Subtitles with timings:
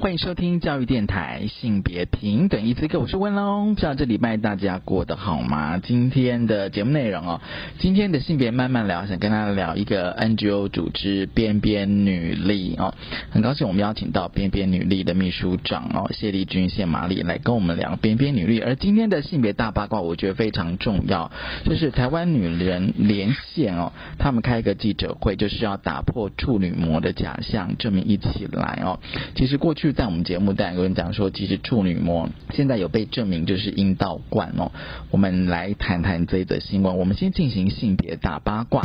[0.00, 3.74] 欢迎收听教育电台性别平等一次课，我是温龙。
[3.74, 5.76] 不知道这礼拜大家过得好吗？
[5.76, 7.42] 今天的节目内容哦，
[7.78, 12.94] 今天的性别慢慢聊，想跟大家聊一个 NGO 组织边边女力哦。
[13.30, 18.58] 很高兴我们邀请到边边女力的秘书长哦谢丽君谢玛丽来跟我们聊边边女力。
[18.58, 21.30] 而今天的性别大八卦，我觉得非常重要，
[21.66, 28.98] 就是台湾女人连线哦，他们开一个记者会，就是要打破处女膜的假象，证明一起来哦。
[29.34, 34.72] 其实过去在我们节目，带有人讲说，其实处女膜现在有被证明就是阴道冠哦。
[35.10, 36.96] 我们来谈谈这一则新闻。
[36.98, 38.84] 我们先进行性别大八卦。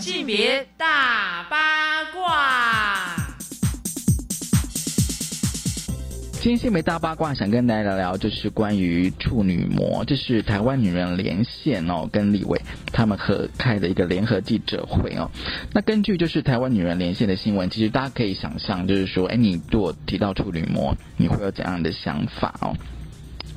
[0.00, 1.81] 性别大八
[6.42, 12.60] 今天新闻大八卦，想跟大家聊聊，就是关于处女膜，这是台湾女人连线哦，跟李伟
[12.92, 15.30] 他们合开的一个联合记者会哦。
[15.72, 22.74] 那根据就是台湾女人连线的新闻，其实大家可以想象，就是说，哎，你如果提到处女膜，你会有怎样的想法哦？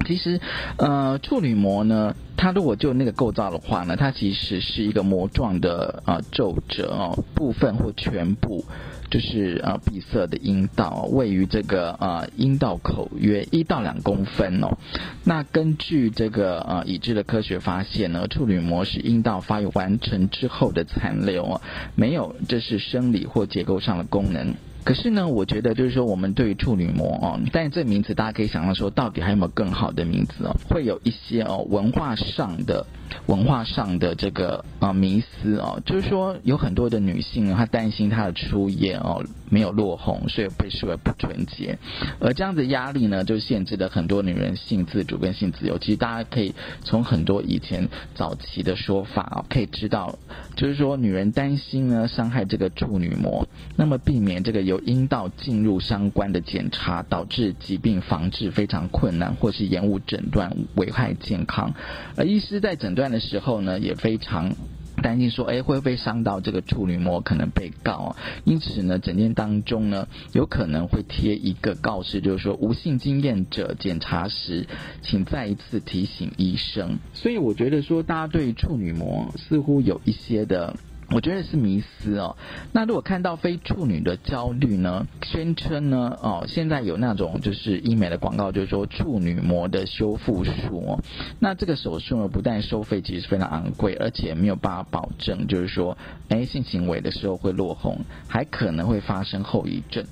[0.06, 0.40] 其实，
[0.78, 8.64] 呃，处女膜呢，它如果就那个构造的话呢，它其实是一个膜状的呃皱褶哦，部分或全部。
[9.12, 14.76] 就是呃闭塞的阴道，位于这个呃阴道口约一到两公分哦。
[15.24, 21.62] 那根据这个呃已知的科学发现呢，处女膜是阴道发育完成之后的残留哦，
[21.94, 24.56] 没有这是生理或结构上的功能。
[24.86, 30.56] 可是呢，我觉得就是说，我们对于处女膜哦，但这名词大家可以想象说，到底还有没有更好的名字哦？
[30.70, 32.86] 会有一些哦文化上的
[33.26, 41.80] 文化上的这个啊迷思哦，就是说有很多的女性她担心她的初夜哦没有落红，所以被视为不纯洁，
[42.20, 45.80] 而这样子压力呢，就限制了很多女人性自主跟性自由。
[45.80, 46.54] 其实大家可以
[46.84, 50.20] 从很多以前早期的说法哦，可以知道，
[50.56, 54.75] 就是说女人担心呢伤害这个处女膜，那么避免这个有。
[54.80, 61.74] 阴道进入相关的检查，导致疾病防治非常困难，或是延误诊断，危害健康。
[62.16, 64.56] 而医师在诊断的时候呢，也非常
[65.02, 68.16] 担心说，哎，会不会伤到这个处女膜，可能被告。
[68.44, 74.68] 因此呢，诊间当中呢，有可能会贴一个告示，就是说，无性经验者检查时，
[75.02, 76.98] 请再一次提醒医生。
[77.14, 80.76] 所以我觉得说，大家对处女膜似乎有一些的。
[81.12, 82.36] 我觉得是迷思哦。
[82.72, 85.06] 那如果看到非处女的焦虑呢？
[85.24, 86.18] 宣称呢？
[86.22, 91.00] 哦，现在有那种就是医美的广告，就是说处女膜的修复术哦。
[91.40, 95.98] 那这个手术呢，不但收费其实非常昂贵，而且没有办法保证，就是说，
[96.30, 100.06] 哎，性行为的时候会落红，还可能会发生后遗症。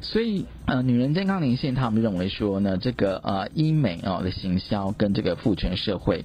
[0.00, 6.24] 所以，呃，女人健康连线他们认为说呢，这个呃医美哦的行销跟这个父权社会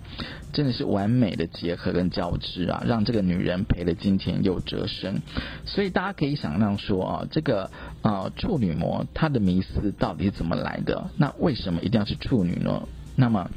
[0.51, 5.21] 真的是完美的结合跟交织啊，让这个女人赔了金钱又折身。
[5.65, 7.71] 所以大家可以想象说啊，这个
[8.01, 11.09] 呃处女膜它的迷思到底是怎么来的？
[11.17, 12.83] 那为什么一定要是处女呢？
[13.15, 13.49] 那么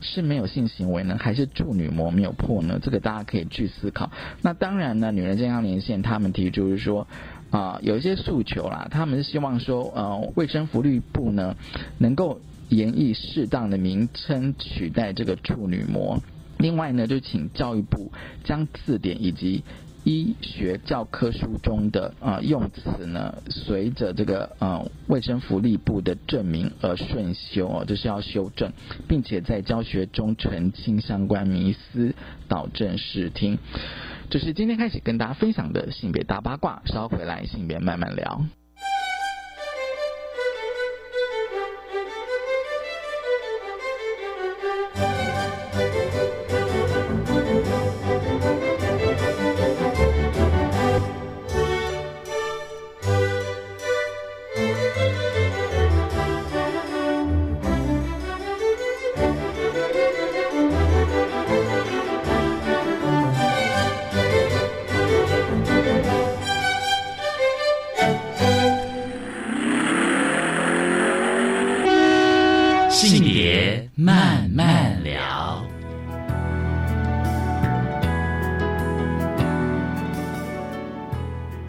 [0.00, 2.78] 是没有性行为呢，还是处女膜没有破呢？
[2.82, 4.10] 这个大家可以去思考。
[4.42, 7.06] 那当然呢，女人健康连线他们提出是说。
[7.56, 11.56] 啊，有一些诉求啦，他们是希望说，呃，卫生福利部呢，
[11.96, 16.20] 能够研议适当的名称取代这个处女膜。
[16.58, 18.12] 另外呢，就请教育部
[18.44, 19.64] 将字典以及
[20.04, 28.70] 医学教科书中的啊用词呢，随着这个呃卫生福利部的证明而顺修哦，就是要修正，
[29.08, 32.14] 并且在教学中澄清相关迷思，
[32.48, 33.58] 导正视听。
[34.28, 38.44] 这是今天开始跟大家分享的性别大八卦，稍回来性别慢慢聊。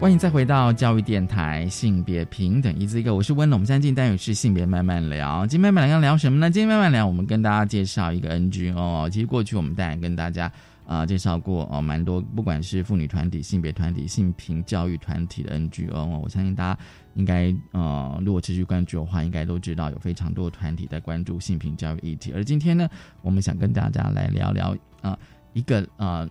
[0.08, 3.58] 欢迎再回到教育电台性别平等一字一个，我是温龙。
[3.58, 6.50] 我们现在进单元是性别慢慢聊，今天慢慢聊要聊什么呢？
[6.50, 9.10] 今天慢慢聊，我们跟大家介绍一个 NGO。
[9.10, 10.50] 其实过去我们当然跟大家
[10.86, 16.18] 啊介绍过哦，蛮多不管是妇女团体、性别团体、性平教育团体的 NGO 哦。
[16.24, 16.80] 我相信大家
[17.12, 22.32] 应该呃，如果持续关注的话，应该都知道有非常多的团体在关注性平教育议题。
[22.34, 22.88] 而今天呢，
[23.20, 25.18] 我们想跟大家来聊聊啊
[25.52, 26.26] 一个啊。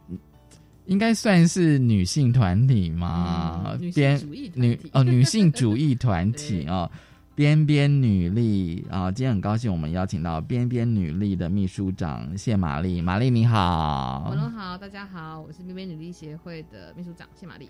[0.88, 3.78] 应该算是女性团体嘛？
[3.94, 4.20] 边
[4.56, 6.90] 女哦，女性主义团体 哦，
[7.36, 9.12] 边边女力啊！
[9.12, 13.02] 今天很高兴，我们邀请到边边女力的秘书长谢玛丽。
[13.02, 17.70] 玛丽你好，文龙好，大家好，我是边边女力协会的秘书长谢玛丽。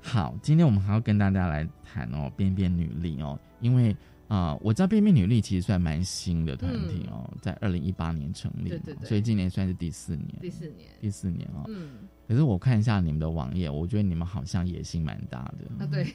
[0.00, 3.94] 好，今天我们还要跟大家来谈哦，边边女力哦，因为
[4.28, 11.90] 啊，我知道边边女力其实算蛮新的团体哦，在二零一八年成立，对对对，所以今年算是第四年，第四年，第四年哦，嗯。
[12.28, 15.84] 可是我看一下你们的网页，我觉得你们好像野心蛮大的。
[15.84, 16.14] 啊，对，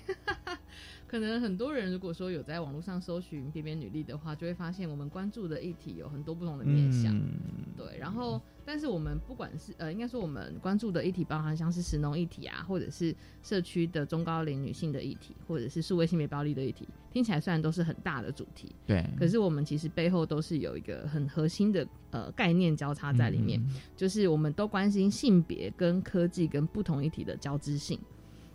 [1.07, 7.19] 可能很多人如果说有在网络上搜寻“边边女力”的话，就会发现我们关注的议题有很多不同的面向。
[7.75, 8.39] 对，然后。
[8.65, 23.63] 但是我们不管是呃，应该说我们关注的议题包含像是食农议题啊，或者是社区的中高龄女性的议题，或者是数位性别暴力的议题，听起来虽然都是很大的主题，对，可是我们其实背后都是有一个很核心的呃概念交叉在里面，
[23.95, 27.99] 就是我们都关心性别跟科技跟不同议题的交织性。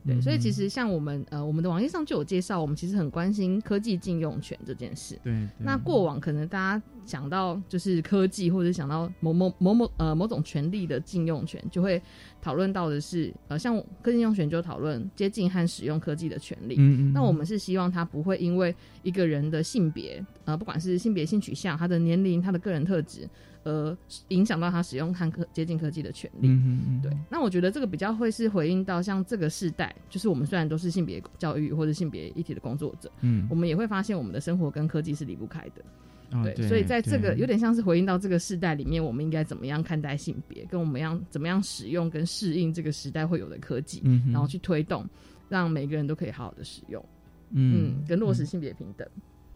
[0.04, 5.16] 对，所以其实像我们呃，我们的网页上就有介绍，我们其实很关心科技禁用权这件事。
[5.22, 12.00] 对，那过往可能大家想到就是科技，或者想到某某某某呃某种权利的禁用权，就会
[12.42, 16.74] 讨论到的是呃，像科技用权就讨论接近和使用科技的权利。
[16.78, 17.12] 嗯嗯。
[17.14, 23.26] 那我们是希望他不会因为一个人的性别呃，不管是性别性取向、他的年龄、他的个人特质。
[23.64, 23.94] 呃，
[24.28, 27.00] 影响到他使用和科接近科技的权利嗯嗯。
[27.02, 35.82] 对，那我觉得这个比较会是回应到像这个世代，就是我们虽然都是性别教育或者性别议题的工作者，嗯，我们也会发现我们的生活跟科技是离不开的。
[36.30, 45.08] 对，所以在这个有点像是回应到这个时代里面，我们应该怎么样看待性别，跟我们样怎么样使用跟适应这个时代会有的科技，然后去推动，
[45.48, 47.02] 让每个人都可以好好的使用，
[47.50, 49.08] 嗯，跟落实性别平等。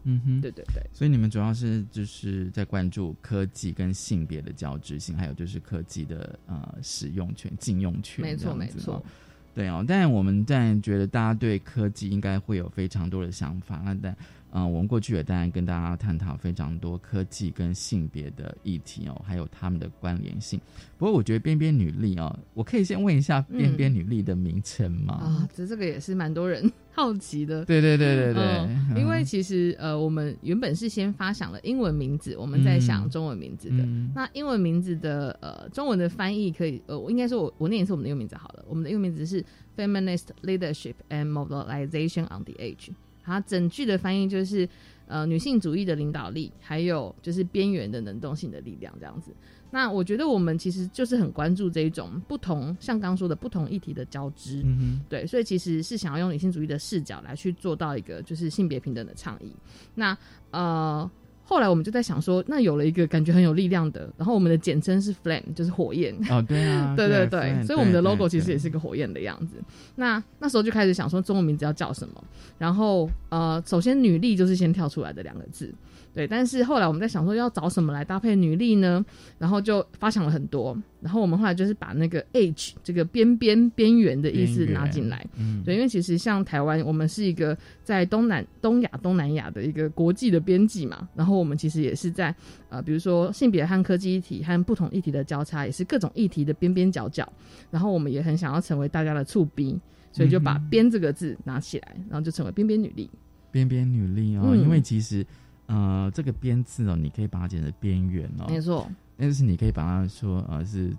[0.05, 9.05] 嗯哼，对对对，所以你们主要是就是在关注科技跟性别的交织性，还有就是科技的呃使用权、禁用权，没错没错，
[9.53, 9.85] 对哦。
[9.87, 14.17] 但我们在觉得大家对科技应该会有非常多的想法，那但。
[14.55, 20.61] 嗯，我们过去也当然跟大家探讨非常多科技跟性别的议题哦，还有他们的关联性。
[20.95, 25.15] 不过我觉得边边女力哦，我可以先问一下边边女力的名称吗？
[25.15, 27.65] 啊，这这个也是蛮多人 好奇的。
[27.65, 33.83] 对对对对对，因为其实呃，我们原本是先发想了英文名字，我们在想中文名字的。
[34.13, 38.63] 那英文名字的呃中文的翻译可以呃，我应该说我我念一次我们的英文名字好了。
[38.67, 39.43] 我们的英文名字是
[39.75, 42.91] Feminist Leadership and Mobilization on the Age。
[43.23, 44.67] 它整句的翻译就是，
[45.07, 49.31] 呃，女性主义的领导力，还有就是边缘的能动性的力量这样子。
[49.71, 59.51] 那我觉得我们其实就是很关注这一种不同，像刚说的不同议题的交织，嗯对，所以其实是想要用女性主义的视角来去做到一个就是性别平等的倡议。
[59.95, 60.17] 那
[60.51, 61.09] 呃。
[61.45, 66.15] 后来我们就在想说，那有了一个感觉很有力量的，然后我们的简称是 Flame，就是火焰。
[66.29, 69.57] 哦，对啊，对 对对，所以我们的 logo 其实也是个火焰的样子。
[69.95, 72.23] 那那时候就开始想说，中文名字要叫什么？
[72.57, 75.73] 然后呃，首先女力就是先跳出来的两个字。
[76.13, 79.03] 对，但是后来我们在想说要找什么来搭配女力呢？
[79.37, 80.77] 然后就发想了很多。
[81.03, 85.25] 然后我们后来就是把那个 age 这个边边边缘的意思拿进来。
[85.35, 91.09] 嗯，对，因为其实像台湾，我们是一个在东南东亚、东南亚的一个国际的边际嘛。
[91.13, 92.33] 然后我们其实也是在
[92.69, 97.27] 呃，比如说性别和科技议题和不同议题的交叉，也是各种议题的边边角角。
[97.69, 99.77] 然后我们也很想要成为大家的触鼻，
[100.13, 103.09] 所以就把边这个字拿起来，然后就成为边边女力。
[103.51, 105.25] 边边女力哦，因为其实。
[105.65, 108.85] 呃，这个边字哦，你可以把它剪成边缘哦，没错。
[109.23, 110.91] 但是你可以把它说呃是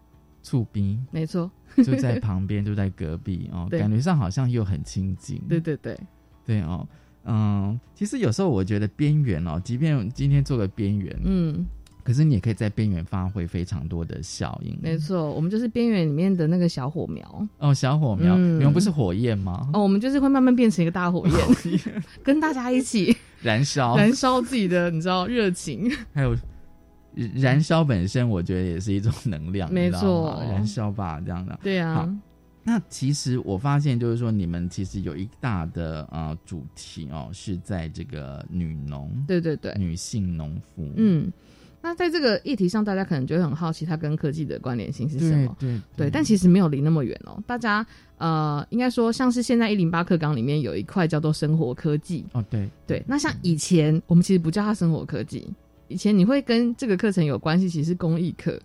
[0.42, 5.38] 促兵，没错，就在旁边，就在隔壁哦， 感觉上好像又很亲近。
[5.46, 5.98] 对对对，
[6.46, 6.88] 对哦，
[7.24, 11.66] 嗯，其实有时候我觉得边缘哦，即便今天做个边缘，嗯，
[12.02, 14.74] 可是你也可以在边缘发挥非常多的效应。
[14.80, 19.68] 没错，我们就是边缘里面的那个小火苗哦，小火苗，你们不是火焰吗？
[19.74, 21.80] 哦，我们就是会慢慢变成一个大火焰，
[22.24, 23.14] 跟大家一起。
[23.42, 25.90] 燃烧，燃烧自己的，你知道热情。
[26.14, 26.34] 还有
[27.34, 31.58] 燃烧本身，我觉得也是一种能量，没错，燃烧吧，这样的。
[31.62, 32.08] 对啊。
[32.66, 40.90] 那其实我发现，就是说，你们其实有一大的呃主题哦，是在这个女农，对对对，女性农夫。
[40.96, 41.30] 嗯，
[41.82, 45.54] 那在这个议题上，大家可能就会很好奇，它跟科技的关联性是什么？
[45.60, 47.38] 对对，但其实没有离那么远哦。
[47.46, 53.04] 大家呃，应该说像是现在一零八课纲里面有一块叫做生活科技哦，对对。
[53.06, 55.46] 那像以前我们其实不叫它生活科技，
[55.88, 58.60] 以前你会跟这个课程有关系，其实是公益课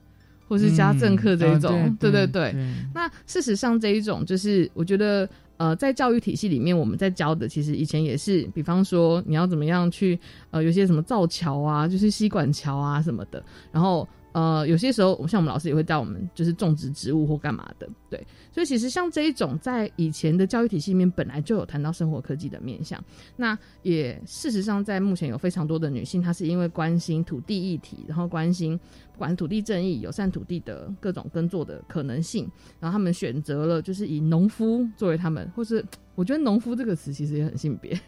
[0.47, 2.55] 或是家政课这一种，对对对。
[2.93, 5.27] 那事实上这一种就是我觉得。
[5.59, 10.17] 呃，在教育体系里面，我们在教的其实以前也是，比方说你要怎么样去，
[10.51, 14.07] 呃，有些什么造桥啊，就是吸管桥啊什么的，然后。
[14.31, 18.25] 呃，有些时候，像我们老师也会带我们，就是种植植物或干嘛的，对。
[18.51, 23.03] 所以其实像这一种，在以前的教育体系里面，本来就有谈到生活科技的面向。
[23.35, 28.79] 那也事实上，在目前有非常多的女性，她是因为关心土地议题，然后关心
[29.13, 35.83] 不管是土地正义、友善土地的各种耕作的可能性，然后他们选择了就是以农夫作为他们，或是
[36.13, 37.99] 我觉得“农夫”这个词其实也很性别，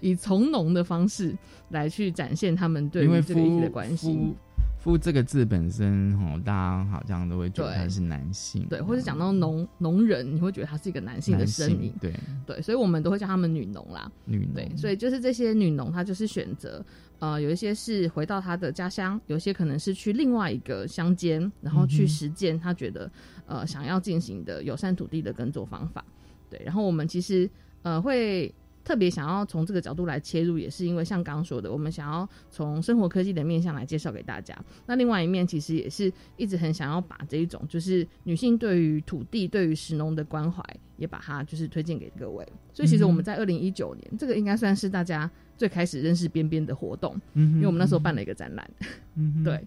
[0.00, 1.36] 以从农的方式
[1.68, 4.34] 来去展现他们对于这个议题的关心。
[4.82, 12.12] 夫这个字本身，哦，大家好像都会觉得他是男性，对，或者讲到农农人，你会觉得他是一个男性的身影，对。
[12.44, 16.84] 对，所以我们都会叫他们女农啦，女农，对，所以就是这些女农，她就是选择，
[17.20, 23.08] 呃，有一些是回到她的家乡，有些可能是去另外一个乡间，然后去实践她觉得，
[23.46, 26.04] 呃，想要进行的友善土地的耕作方法，
[26.50, 27.48] 对，然后我们其实，
[27.82, 28.52] 呃，会。
[28.84, 34.56] 特别想要从这个角度来切入，也是因为像刚刚说的，我们想要从生活科技的面向来介绍给大家。
[34.86, 40.62] 那另外一面，其实也是一直很想要把这一种，就是女性对于土地、对于石农的关怀，
[40.96, 42.46] 也把它就是推荐给各位。
[42.72, 48.70] 所以，其实我们在二零一九年，这个应该算是大家最开始认识边边的活动，因为我们那时候办了一个展览，
[49.44, 49.64] 对。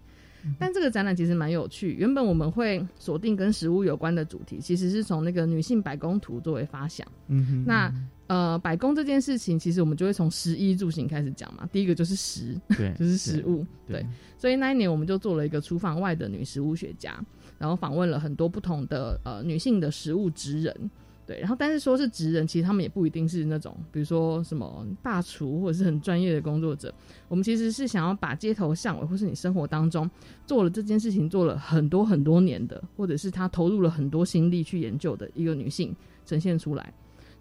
[0.60, 1.94] 但这个展览其实蛮有趣。
[1.94, 7.08] 原本我们会锁定跟食物有关的主题，其实是从那个女性白宫图作为发想。
[7.30, 7.64] 嗯哼。
[7.66, 7.92] 那
[8.28, 11.70] 呃，百工这件事情，其实我们就会从食衣住行开始讲嘛。
[11.72, 14.06] 第一个就是食，对， 就是食物，对。
[14.38, 17.24] 所以那一年我们就做了一个厨房外的女食物学家，
[17.60, 20.92] 然后访问了很多不同的呃女性的食物职人。
[21.28, 26.94] 对，然后但是说是职人，其实他们也不一定是那种，比如说什么大厨或者是很专业的工作者。
[27.28, 30.08] 我们其实是想要把街头巷尾，或是你生活当中
[30.46, 35.96] 做了这件事情做了很多很多年的，或者是他投入了很多心力去研究的一个女性
[36.28, 36.94] 呈现出来。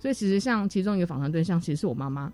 [0.05, 2.31] 所以其实像其中一个访谈对象，其实是我妈妈。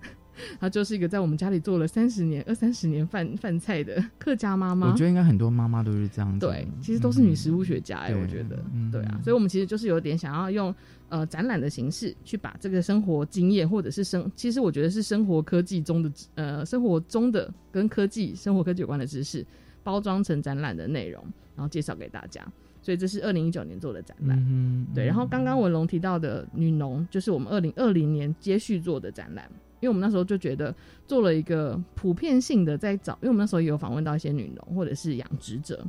[0.59, 4.91] 她就是一个在我们家里做了三十年、二三十年饭饭菜的客家妈妈。
[4.91, 6.45] 我觉得应该很多妈妈都是这样子。
[6.45, 8.61] 对，其实都是女食物学家哎，我觉得，
[8.91, 9.21] 对啊。
[9.23, 10.75] 所以，我们其实就是有点想要用
[11.11, 19.47] 呃展览的形式去把这个生活经验，或者是生，其实我觉得是生活科技中的呃生活中的跟科技、生活科技有关的知识，
[19.85, 21.23] 包装成展览的内容，
[21.55, 22.45] 然后介绍给大家。
[22.82, 24.38] 所以这是二零一九年做的展览。
[24.49, 25.04] 嗯，对。
[25.06, 29.50] 然后刚刚文龙提到的女农，就是我们二零二零年接续做的展览。
[29.80, 30.75] 因为我们那时候就觉得
[31.06, 35.82] 做了一个普遍性的在找，因为我们那时候也有访问到一些女农或者是养殖者，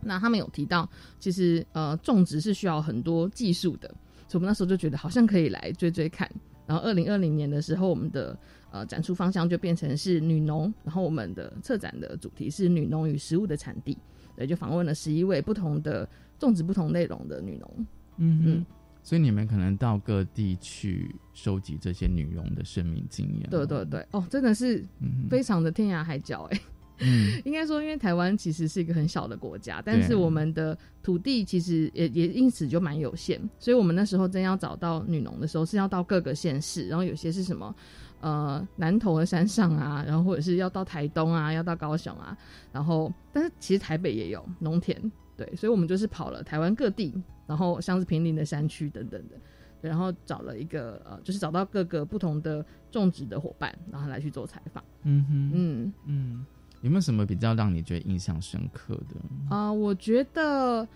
[0.00, 0.88] 那他们有提到，
[1.18, 3.88] 其实呃种植是需要很多技术的，
[4.28, 6.30] 所以我们那时候就觉得好像可以来追追看。
[6.68, 8.38] 然后二零二零年的时候，我们的
[8.70, 13.98] 呃展出方向就变成是女农，然后我们的策展的主题是女农与食物的产地，
[14.40, 18.66] 对，就访问了十一位不同的种植不同内容的女农，嗯嗯。
[19.02, 23.48] 所以你们可能到各地去收集这些女佣的生命经验。
[23.50, 24.84] 对对对，哦，真的是
[25.28, 26.60] 非常的天涯海角哎。
[26.98, 33.40] 嗯， 应该说，因为台湾其实是一个很小的国家，但是我们的土地其实也也因此就蛮有限。
[33.58, 37.74] 所以我们那时候真要找到女农的时候，是要到各个县市，然后有些是什么
[38.20, 42.36] 呃南投的山上啊，然后或者是要到台东啊，要到高雄啊，
[42.72, 45.00] 然后但是其实台北也有农田。
[45.36, 47.14] 对，所以我们就是跑了台湾各地，
[47.46, 49.36] 然后像是平林的山区等等的，
[49.80, 54.84] 然后找了一个呃，就是找到各个不同的种植的伙伴，然后来去做采访。
[55.04, 56.46] 嗯哼，嗯嗯，
[56.82, 59.56] 有没有什么比较让你觉得印象深刻的？
[59.56, 60.86] 啊，我觉得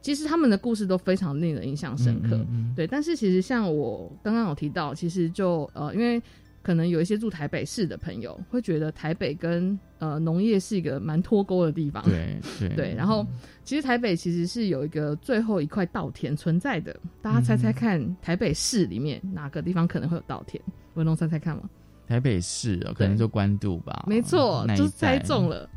[0.00, 2.38] 其实他们的故事都非常令人印象深刻。
[2.76, 6.22] 对，但是其实像我刚刚有提到，其实就呃，因为。
[6.62, 12.94] 可能有一些住台北市的朋友会觉得台北跟呃农业是一个蛮脱钩的地方，对对 对。
[12.94, 13.26] 然后
[13.64, 20.62] 其实台北其实是有一个最后一块稻田存在的，大家猜猜看，台北市里面哪个地方可能会有稻田？
[20.94, 21.62] 文龙猜猜看吗？
[22.06, 25.68] 台北市可能就关渡吧，没错，就是猜中了。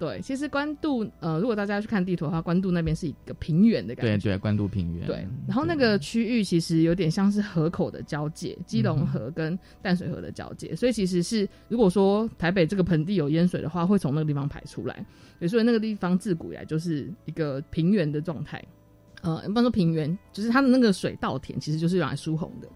[0.00, 4.16] 对，其实关渡，呃，如果大家去看地图的话，关渡那边是一个平原的感觉。
[4.16, 5.06] 对对，关渡平原。
[5.06, 15.04] 对，然后那个区域其实有点像是河口的交界，基隆河跟淡水河的交界，所以其实是如果说台北这个盆地有淹水的话，会从那个地方排出来。
[15.46, 18.64] 所以那个地方自古以来就是一个平原的状态。
[19.20, 22.66] 呃，不能说平原，就是它的那个水稻田其实就是用来疏洪的。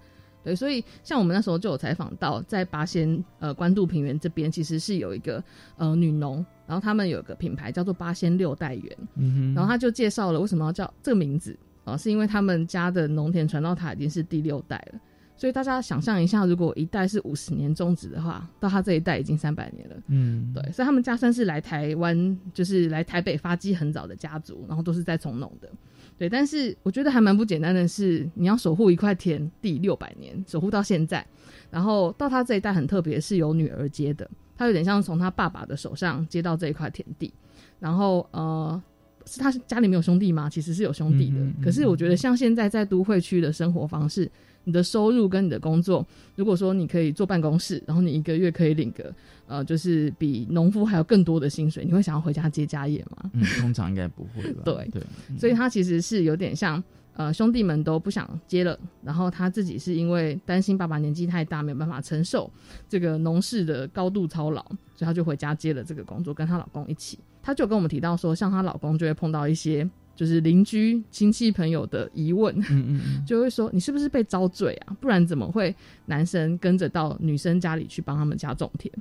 [0.45, 5.43] 对，所以像我们那时候就有采访到，在八仙呃关渡平原这边，其实是有一个
[5.77, 15.01] 呃女农，然后他们有个品牌叫做八仙六代园，嗯然后他就介绍了为什么要叫这个名字啊、是因为他们家的农田传到他已经是第六代了。
[15.37, 19.97] 所以大家想象一下，如果一代是五十年种植的话，到他这一代已经三百年了。
[20.07, 25.69] 嗯，对，所以他们家算是来台湾，就是来台北发迹很早的家族，然后都是在从农的。
[26.17, 31.27] 对，但是我觉得还蛮不简单的是，你要守护一块田地六百年，守护到现在，
[31.71, 37.33] 然后到他这一代很特别，是由女儿接的，他有点像从他爸爸的手上接到这一块田地，
[37.79, 38.83] 然后呃。
[39.27, 40.51] 是他家里没有兄弟吗？
[40.51, 44.31] 其实是有兄弟的，嗯嗯嗯可是我觉得像现在在都会区的生活方式，
[44.65, 49.15] 你的收入跟你的工作，如果说你可以坐办公室，然后你一个月可以领个
[49.47, 53.31] 呃，就是比农夫还有更多的薪水，你会想要回家接家业吗？
[53.35, 54.63] 嗯，通常应该不会吧？
[54.65, 62.51] 对对，嗯所以他其实是有点像呃兄弟们都不想接了，然后他自己是因为担心爸爸年纪太大，没有办法承受
[62.89, 64.63] 这个农事的高度操劳，
[64.97, 67.19] 所以他就回家接了这个工作，跟她老公一起。
[67.43, 74.97] 她就跟我们提到说，像她老公就会碰到一些就是邻居亲戚朋友的疑问，嗯嗯嗯， 就会说你是不是被遭罪啊？
[75.01, 75.75] 不然怎么会
[76.07, 78.93] 男生跟着到女生家里去帮他们家种田？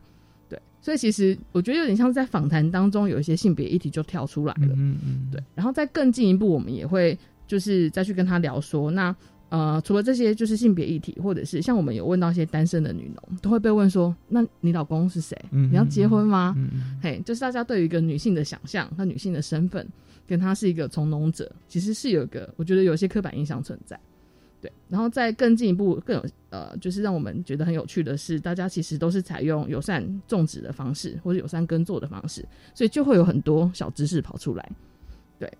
[0.50, 4.74] 对，所以其实我觉得有点像是在访谈当中有一些性别议题就跳出来了。
[4.76, 7.18] 嗯嗯，对，然后再更进一步，我们也会
[7.48, 9.16] 就是再去跟他聊说，那
[9.50, 15.38] 呃，除了这些就是性别议题，或者是像我们有问到一些单身的女农，都会被问说，那你老公是谁？
[15.52, 16.56] 嗯你要结婚吗？
[16.58, 19.88] 嗯嗯嘿，就是大家对于一个女性的想象，和女性的身份，
[20.28, 24.00] 跟他是一个从农者，其实是有一个我觉得有些刻板印象存在。
[24.62, 34.72] 对，然后再更进一步，更有呃，就是让我们觉得很有趣的是，大家其实都是采用友善种植的方式，或者友善耕作的方式，所以就会有很多小知识跑出来。
[35.38, 35.52] 对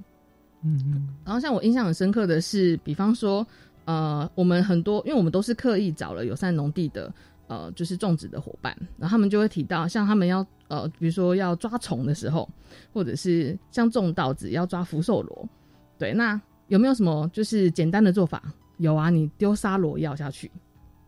[0.62, 3.46] 嗯嗯然后像我印象很深刻的是，比方说，
[3.84, 7.14] 呃，我们很多，因为我们都是刻意找了友善农地的，
[7.48, 12.50] 呃，就是种植的伙伴，然后他们就会提到，像他们要，呃，比如说要抓虫的时候，
[12.94, 15.50] 或者是像种稻子要抓福寿螺，
[15.98, 18.42] 对，那有没有什么就是简单的做法？
[18.78, 20.52] 有啊，你丢沙螺药下去，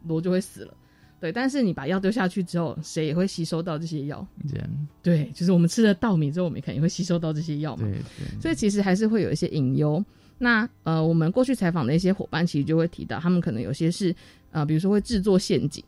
[0.03, 0.73] 螺就会死了。
[1.19, 4.25] 对，但是你把药丢下去之后，谁也会吸收到这些药？
[4.47, 7.83] 这样，对，就是我们吃了稻米之后，我们肯定会吸收到这些药嘛。
[7.83, 10.03] 对对，所以其实还是会有一些隐忧。
[10.37, 14.13] 那呃，我们过去采访的一些伙伴，其实就会提到，他们可能有些是
[14.51, 15.83] 呃，比如说会制作陷阱，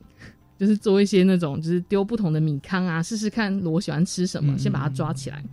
[0.58, 5.44] 就是做一些那种就是丢不同的米糠啊，试试看螺喜欢吃什么，嗯先把它抓起来，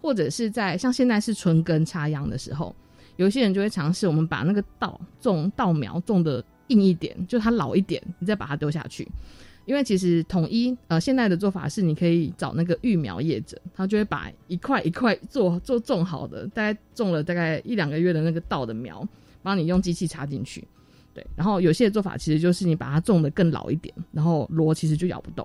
[0.00, 2.74] 或者是在像现在是春耕插秧的时候，
[3.16, 9.06] 有一些人就会尝试我们把那个稻种稻苗种的硬一点，就它老一点，你再把它丢下去。
[9.66, 19.06] 因为其实统一呃现在的做法是，你可以找那个育苗业者，他就会把一块一块做做种好的，大概种了大概一两个月的那个稻的苗，
[19.42, 20.66] 帮你用机器插进去。
[21.18, 25.44] 对，然后有些的做法其实就是你把它种的更老一点，然后螺其实就咬不动。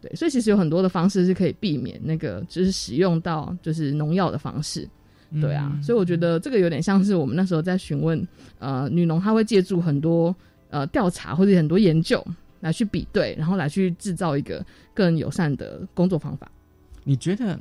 [0.00, 4.88] 对，所以其实有很多的方式是可以避免那个就是使用到就是农药的方式。
[5.38, 8.26] 对啊，所以我觉得这个有点像是我们那时候在询问
[8.58, 10.34] 呃女农，她会借助很多
[10.70, 12.24] 呃调查或者很多研究
[12.60, 16.50] 来去比对，然后来去制造一个更友善的工作方法。
[17.04, 17.60] 你觉得？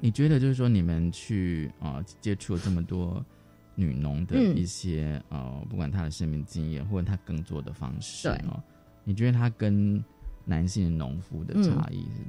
[0.00, 3.24] 你觉得就是说，你们去啊、呃接触了这么多
[3.74, 8.62] 女农的嗯一些、呃，不管她的生命经验或者她耕作的方式对哦，
[9.04, 10.02] 你觉得她跟
[10.44, 12.22] 男性农夫的差异是？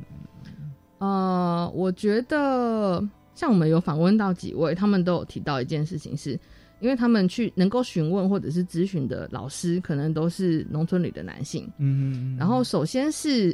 [1.00, 6.40] 呃，我觉得像我们有访问到几位，他们都有提到一件事情是，
[6.80, 11.70] 因为他们去能够询问或者是咨询的老师，可能都是农村里的男性。
[11.78, 13.54] 嗯然后首先是，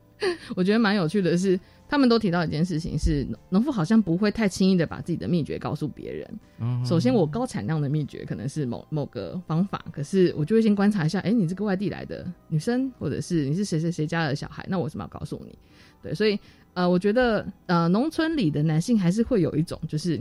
[0.54, 1.58] 我觉得蛮有趣的是，
[1.94, 6.28] 他们都提到一件事情是，农夫好像不会太轻易的把自己的秘诀告诉别人。
[6.58, 15.56] 后首先，我高产量的秘诀可能是某某个方法，可是我就会先观察一下，哎，你这个外地来的女生，或者是你是谁谁谁家的小孩，那我为什么要告诉你？
[16.02, 16.36] 对，所以
[16.72, 20.20] 呃，我觉得呃，农村里的男性还是会有一种就是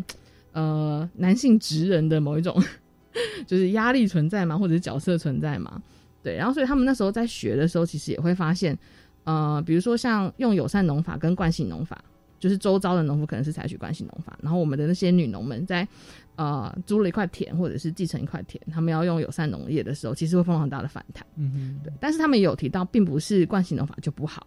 [0.51, 2.55] 呃，男性职人的某一种
[3.47, 5.81] 就是压力存在嘛，或者是角色存在嘛。
[6.21, 8.77] 对，然后所以他们那时候在学的时候，其实也会发现，
[9.23, 12.03] 呃，比如说像用友善农法跟惯性农法，
[12.39, 15.87] 就是周遭的农夫可能是采取惯性农法，然后我们的那些女农们在
[16.35, 21.25] 呃租了一块田或者是继承一块田，他们要用友善农业的时候，其实会碰到很大的反弹。
[21.35, 24.45] 嗯哼，对，但是他们也有提到，并不是惯性农法就不好，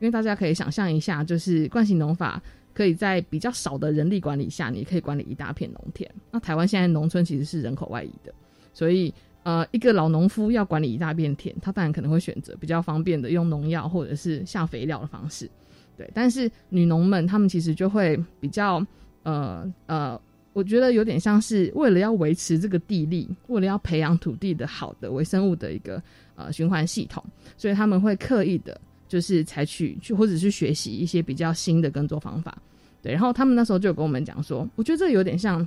[0.00, 2.42] 因为大家可以想象一下，就是惯性农法
[2.74, 6.10] 可以在比较少的人力管理下，你可以管理一大片农田。
[6.30, 8.32] 那台湾现在农村其实是人口外移的，
[8.74, 9.12] 所以
[9.48, 15.50] 呃，一个老农夫要管理一大片田，他当然可能会选择比较方便的用农药或者是下肥料的方式。
[15.96, 18.86] 对，但是女农们她们其实就会比较
[19.22, 20.20] 呃呃。
[20.54, 26.02] 我觉得有点像是为了要维持这个地力，为了要培养土地的好的微生物的一个
[26.34, 27.24] 呃循环系统，
[27.56, 32.58] 所以他们会刻意的，就是采取去或者是学习一些比较新的耕作方法。
[33.00, 35.66] 对，然后他们那时候就有跟我们讲说，我觉得这有点像，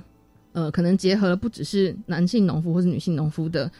[0.52, 3.70] 呃，可能结合了不只是男性农夫或是女性农夫的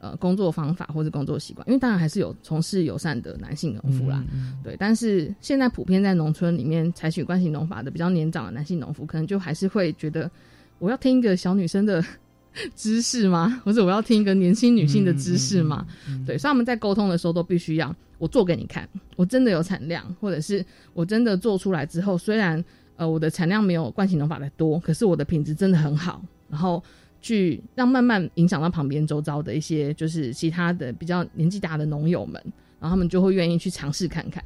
[0.00, 4.24] 呃工作方法或者工作习惯，因为当然还是有从事友善的男性农夫啦。
[4.64, 10.30] 对，但是现在普遍在农村里面采取惯性农法的比较年长的男性农夫，可能就还是会觉得。
[10.78, 12.02] 我要听一个小女生的
[12.74, 13.60] 知识吗？
[13.62, 15.86] 或者我要听一个年轻女性的知识吗？
[16.26, 20.64] 对，所以他们在沟通的时候都必须要我做给你看，我真的有产量，或者是
[20.94, 22.64] 我真的做出来之后，虽然
[23.00, 26.82] 呃我的产量没有惯性农法的多，可是我的品质真的很好，然后
[27.22, 32.34] 去让慢慢影响到旁边周遭的一些就是其他的比较年纪大的农友们，
[32.78, 34.44] 然后他们就会愿意去尝试看看。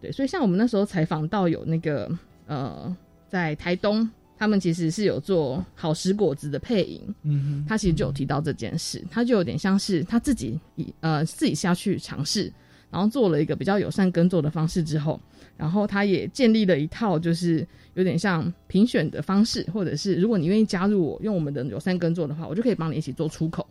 [0.00, 2.10] 对，所以像我们那时候采访到有那个
[2.46, 2.96] 呃
[3.28, 4.10] 在台东。
[4.38, 12.52] 他们其实是有做好食果子的配营，嗯哼，他其实就有提到这件事，他就有点像是他自己以呃自己下去尝试，
[12.92, 15.18] 然后做了一个比较友善耕作的方式之后，
[15.56, 23.66] 然后他也建立了一套就是有点像评选的方式，或者是如果你愿意加入我用我们的友善耕作的话，我就可以帮你一起做出口，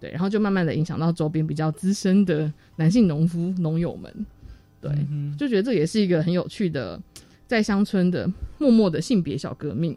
[0.00, 4.26] 对，然后就慢慢的影响到周边比较资深的男性农夫农友们，
[4.80, 4.90] 对，
[5.38, 6.98] 就觉得这也是一个很有趣的。
[7.46, 9.94] 在乡村的默默的性别小革命，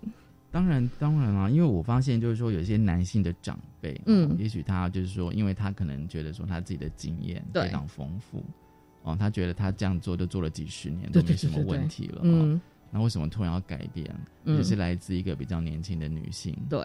[0.57, 8.43] 当然当然啊，因为我发现就是说，有些男性的长辈，嗯，也许他就是说，因为他可能觉得说他自己的经验非常丰富，
[9.03, 14.03] 哦，他觉得他这样做就做了几十年都没什么问题了，嗯，那为什么突然要改变？
[14.45, 16.81] 也是来自一个比较年轻的女性，对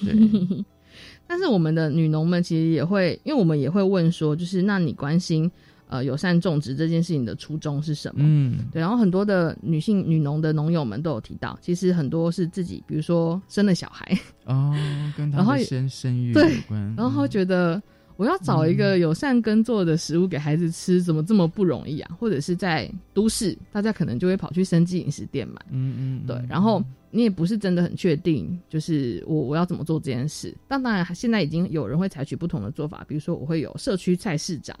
[0.00, 0.64] 对。
[1.26, 5.50] 但是我们的女农们其实也会，因为我们也会问说，就是那你关心？
[5.88, 8.20] 呃，友善种植这件事情的初衷是什么？
[8.22, 8.78] 嗯，对。
[8.80, 14.74] 然后很多的女性女农的农友们都有提到，其实很多是自己，比如说生了小孩哦，
[15.16, 17.82] 跟他们生生育有关，然后觉得
[18.16, 22.10] 我要找一个友善耕作的食物给孩子吃，怎么这么不容易啊？
[22.20, 26.36] 或者是在都市，大家可能就会跑去生计饮食店买，嗯嗯，对。
[26.48, 30.54] 然后你也不是真的很确定，就是我我要怎么做这件事。
[30.68, 34.78] 但当然，现在已经有人会采取不同的做法，比如说我会有社区菜市长。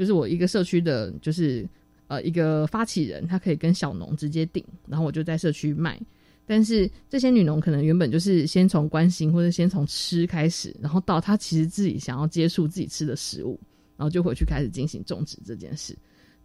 [0.00, 1.68] 就是我一个社区的，就是
[2.06, 6.00] 呃一个发起人，他可以跟小农直接订，然后我就在社区卖。
[6.46, 13.60] 但是这些女农可能原本就是先从关心或者先从吃开始，然后到她其实自己想要接触自己吃的食物，
[13.98, 15.94] 然后就回去开始进行种植这件事，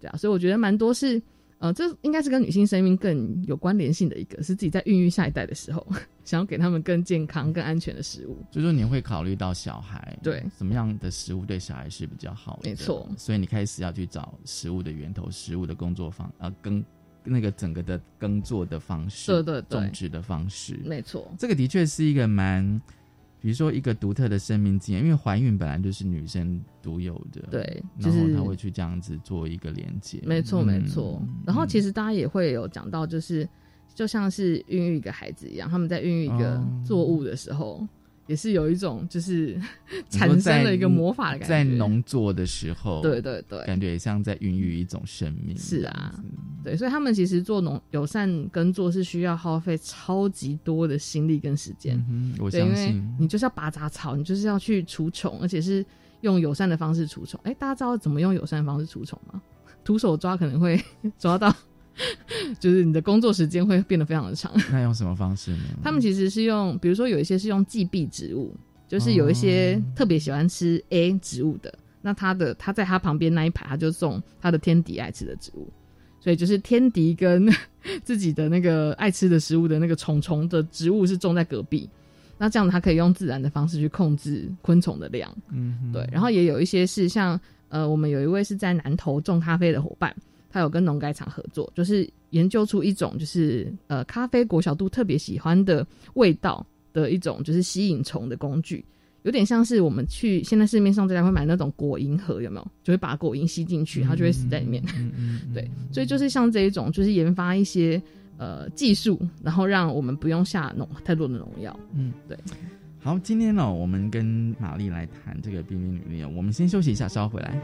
[0.02, 1.22] 对啊，所以我觉得蛮多是。
[1.66, 5.86] 呃，这应该是跟女性生命更有关联性的一个，是自己在孕育下一代的时候，
[6.24, 8.38] 想要给他们更健康、更安全的食物。
[8.52, 12.70] 就是说，你会考虑到小孩，对，什么样的食物对小孩是比较好的？
[12.70, 13.10] 没错。
[13.18, 16.86] 所以你开始要去找食物的源头、食物的工作方，呃，耕
[17.24, 21.28] 那个整个的耕作的方式，对对对，种植的方式，没错。
[21.40, 22.80] 这个的确是一个蛮。
[23.46, 31.22] 比如说一个独特的生命经验，因为怀孕本来就是女生独有的，对，然后她会去这样子做一个连接，没错没错。
[31.46, 33.48] 然后其实大家也会有讲到，就是
[33.94, 37.88] 就像是孕育一个孩子一样，他们在孕育一个作物的时候。
[38.28, 39.60] 也是有一种，就是
[40.10, 41.48] 产生了一个魔法的感觉。
[41.48, 45.56] 在农作的时候，对对对，感觉也像在孕育一种生命。
[45.58, 46.16] 是啊，
[46.64, 52.04] 对，所以他们其实做农友善耕作是需要耗费超级多的心力跟时间。
[52.10, 55.86] 嗯，我相信你就是要拔杂草，你就是要去除虫，而且是
[56.22, 57.40] 用友善的方式除虫。
[57.44, 59.42] 哎，大家知道怎么用友善的方式除虫吗？
[59.84, 60.82] 徒手抓可能会
[61.20, 61.56] 抓到。
[62.60, 64.52] 就是你的工作时间会变得非常的长。
[64.72, 65.64] 那用什么方式呢？
[65.84, 68.54] 他们其实是用，比如说有一些是用寄币植物，
[68.88, 75.72] 就是有一些特别喜欢吃 A 植物的，那他的他在他旁边那一排，他就送他的天敌爱吃的植物，
[76.20, 77.50] 所以就是天敌跟
[78.04, 81.90] 自己的那个爱吃的食物的那个虫虫的植物是种在隔壁，
[82.38, 85.34] 那这样他可以用自然的方式去控制昆虫的量。
[85.52, 86.08] 嗯，对。
[86.12, 90.14] 然后也有一些是像呃，我们有一位是在南投种咖啡的伙伴。
[90.56, 98.86] 他有跟农改场合作，就是研究出一种就是呃咖啡果小度特别喜欢的味道的一种就是吸引虫的工具，
[99.24, 102.68] 有点像是我们去现在市面上大家会买那种果蝇盒，有没有？
[102.86, 104.82] 就会把果蝇吸进去，它就会死在里面。
[105.54, 108.02] 对，所以就是像这一种，就是研发一些
[108.38, 111.78] 呃技术，然后让我们不用下农太多的农药。
[111.94, 112.38] 嗯，对。
[113.02, 117.60] 好，今天呢，我们跟玛丽来谈这个冰冰女力，我们先休息一下，稍后回来。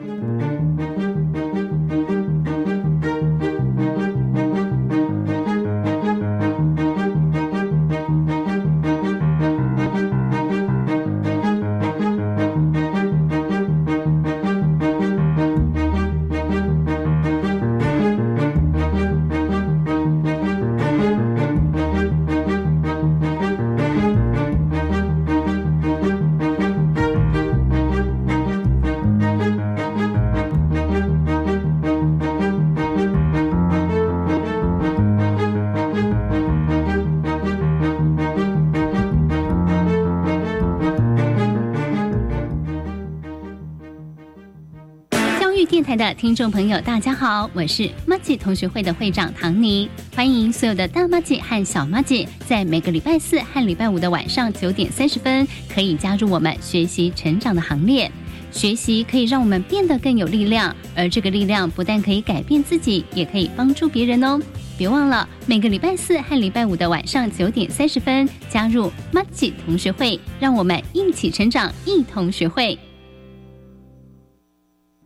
[46.22, 58.12] 听众朋友，大家好，我是马吉同学会的会长唐尼，欢迎所有的大马吉和小马吉，在每个礼拜四和礼拜五的晚上九点三十分，可以加入我们学习成长的行列。
[58.52, 64.40] 学习可以让我们变得更有力量，而这个力量不但可以改变自己，也可以帮助别人哦。
[64.78, 72.78] 别忘了每个礼拜四和礼拜五的晚上九点三十分，加入马吉同学会，让我们一起成长，一同学会。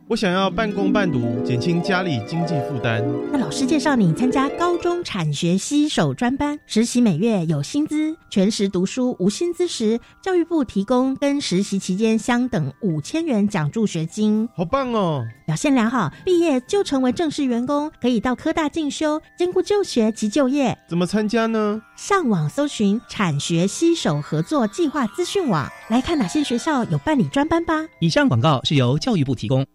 [0.07, 3.03] 我想要半工半读，减轻家里经济负担。
[3.31, 14.47] 那老师介绍你参加高中产学携手专班，实习每月有薪资，全时读书无薪资时，教育部提供跟实习期间相等五千元奖助学金。
[14.55, 15.23] 好棒哦！
[15.47, 20.77] 表现良好，毕业就成为正式员工，可以到科大进修，兼顾就学及就业。
[20.87, 21.81] 怎么参加呢？
[21.97, 27.83] 上网搜寻产学携手合作计划资讯网，来看哪些学校有办理专班吧。
[27.99, 29.65] 以上广告是由教育部提供。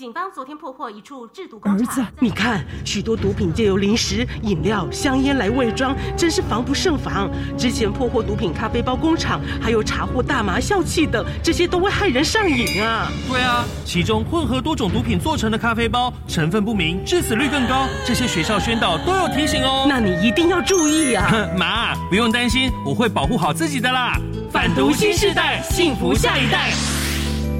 [0.00, 1.86] 警方昨天破获一处制毒工厂。
[1.86, 7.30] 儿子，你看，许多毒品借由零食、饮料、香烟来伪装，真是防不胜防。
[7.54, 13.12] 之前破获毒品咖啡包工厂，还有查获大麻笑气等，这些都会害人上瘾啊。
[13.28, 17.86] 对啊，其中混合多种毒品做成的咖啡包，成分不明，致死率更高。
[18.06, 19.84] 这些学校宣导都有提醒哦。
[19.86, 21.30] 那你一定要注意啊。
[21.58, 24.18] 妈，不用担心，我会保护好自己的啦。
[24.50, 26.70] 反毒新时代，幸福下一代。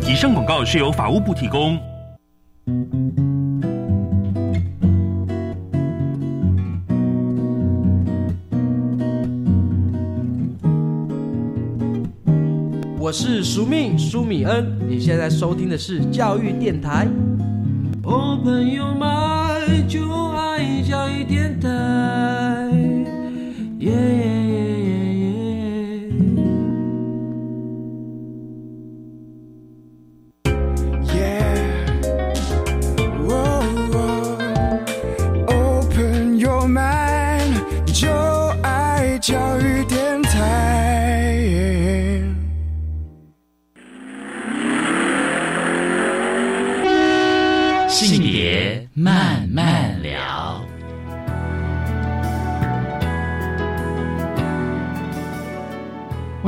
[0.09, 1.79] 以上广告是由法务部提供。
[12.98, 17.09] 我是苏命苏米恩，你现在收听的是教育电台。
[18.04, 21.70] Open your mind，就爱教育电台。
[23.80, 24.50] 慢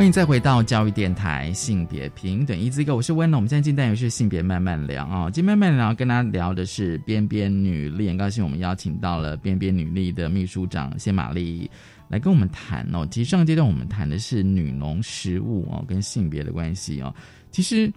[0.02, 3.38] 欢迎再回到教育电台性别平等一字一个，我是温龙。
[3.38, 11.70] 我们现在进单元是性别慢慢聊啊，今天慢慢聊跟大家聊的是边边女力，很高兴我们邀请到了边边女力的秘书长谢玛丽
[12.08, 13.06] 来跟我们谈哦。
[13.12, 17.14] 其实上阶段我们谈的是女农食物哦，跟性别的关系哦。
[17.52, 17.88] 其实，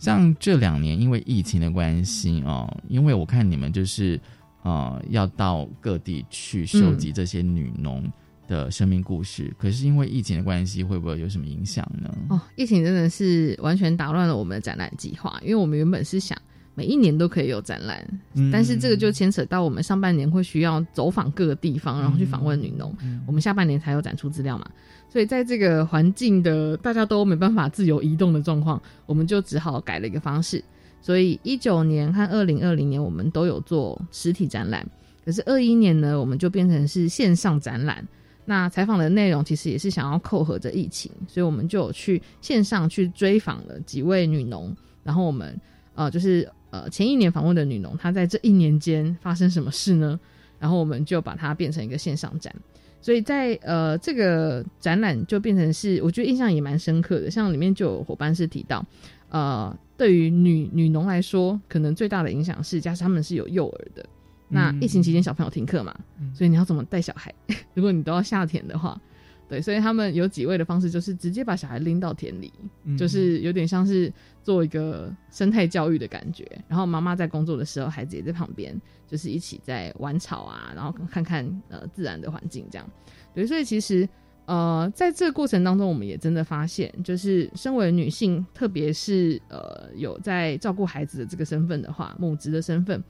[0.00, 4.20] 像这两年因为疫情的关系哦，因为我看你们就是
[4.64, 8.02] 呃要到各地去收集这些女农
[8.48, 12.14] 的生命故事，可是因为疫情的关系，会不会有什么影响呢？
[12.28, 16.36] 哦，疫情真的是完全打乱了我们的展览计划，因为我们原本是想
[16.74, 18.04] 每一年都可以有展览，
[18.52, 22.94] 但是这个就牵扯到我们上半年会需要走访各个地方，然后去访问女农，
[23.26, 24.68] 我们下半年才有展出资料嘛。
[25.08, 30.62] 所以在这个环境的大家都没办法自由移动的状况，我们就只好改了一个方式。
[31.00, 34.86] 所以一九年和二零二零年我们都有做实体展览，
[35.24, 38.06] 可是二一年呢，我们就变成是线上展览。
[38.44, 45.58] 那采访的内容其实也是想要扣合着疫情，所以我们就有去线上去追访了几位女农，然后我们
[45.94, 50.18] 呃就是呃前一年访问的女农，她在这一年间发生什么事呢？
[50.58, 52.54] 然后我们就把它变成一个线上展。
[53.00, 57.28] 所以在呃这个展览就变成是，我觉得印象也蛮深刻的。
[57.28, 58.84] 像里面就有伙伴是提到，
[59.28, 64.06] 呃，对于女女农来说，可能最大的影响是，加上他们是有幼儿的，
[64.52, 65.98] 那疫情期间小朋友停课嘛，
[66.34, 67.34] 所以你要怎么带小孩？
[67.74, 69.00] 如果你都要下田的话。
[69.48, 72.50] 对，所以他们有几位的方式，就是直接把小孩拎到田里，
[72.96, 74.10] 就是有点像是
[74.42, 76.46] 做一个生态教育的感觉。
[76.68, 78.74] 然后妈妈在工作的时候，孩子也在旁边，
[79.06, 82.90] 就是一起在玩草啊，然后看看呃自然的环境这样。
[83.34, 84.08] 对，所以其实
[84.46, 93.04] 呃在这个过程当中，我们也真的发现，就是身为女性，特别是呃有在照顾孩子的这个身份的话，母职的身份。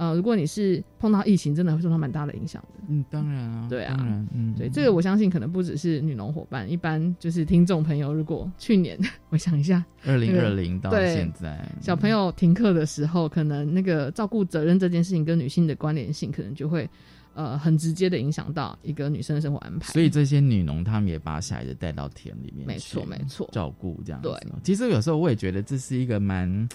[0.00, 2.84] 呃，如果你是碰到疫情，真的会受到蛮大的影响的。
[2.88, 3.94] 嗯，当然啊，对啊，
[4.32, 16.88] 嗯，对，这个我相信可能不只是女农伙伴，一般就是听众朋友，如果去年 我想一下，二零二零到现在，小朋友停课的时候，可能那个照顾责任这件事情跟女性的关联性，可能就会
[17.34, 19.92] 呃很直接的影响到一个女生的生活安排。
[19.92, 24.22] 所以这些女农，她们也把小孩子带到田里面，没错没错，照顾这样。
[24.22, 24.32] 对，
[24.64, 26.66] 其实有时候我也觉得这是一个蛮。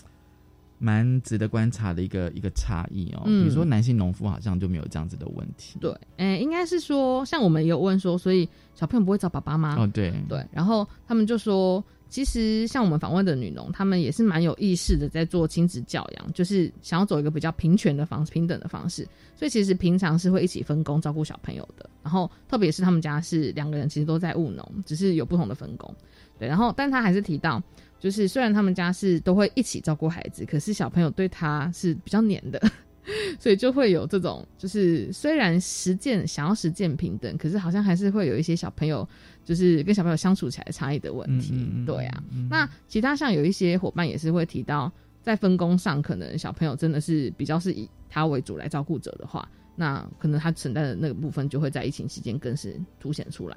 [0.78, 5.80] 蛮值得观察的一个一个差异哦，比如说男性农夫好像就没有这样子的问题。
[5.80, 9.76] 对，哎，应该是说，像我们也有问说，所以小朋友不会找爸爸吗？
[9.80, 10.46] 哦，对对。
[10.52, 19.08] 然后他们就说，其实像我们访问的女农，他们也是蛮有意识的在做亲子教养，就是想要走一个比较平权的方式、平等的方式。
[19.38, 21.90] 所以其实平常是会一起分工照顾小朋友的。
[22.04, 25.94] 然后特别是他们家是两个人，其实都在务农，只是有不同的分工。
[26.38, 27.62] 对，然后但他还是提到，
[28.00, 32.62] 就是虽然他们家是都会一起照顾孩子，可是小朋友对他是比较黏的。
[33.40, 39.08] 所以就会有这种，就是虽然实践想要实践平等，可是好像还是会有一些小朋友，
[39.44, 41.54] 就是跟小朋友相处起来差异的问题。
[41.86, 53.56] 对啊，那其他像有一些伙伴也是会提到，在分工上，可能小朋友真的是比较是以他为主来照顾者的话，那可能他承担的那个部分就会在疫情期间更是凸显出来。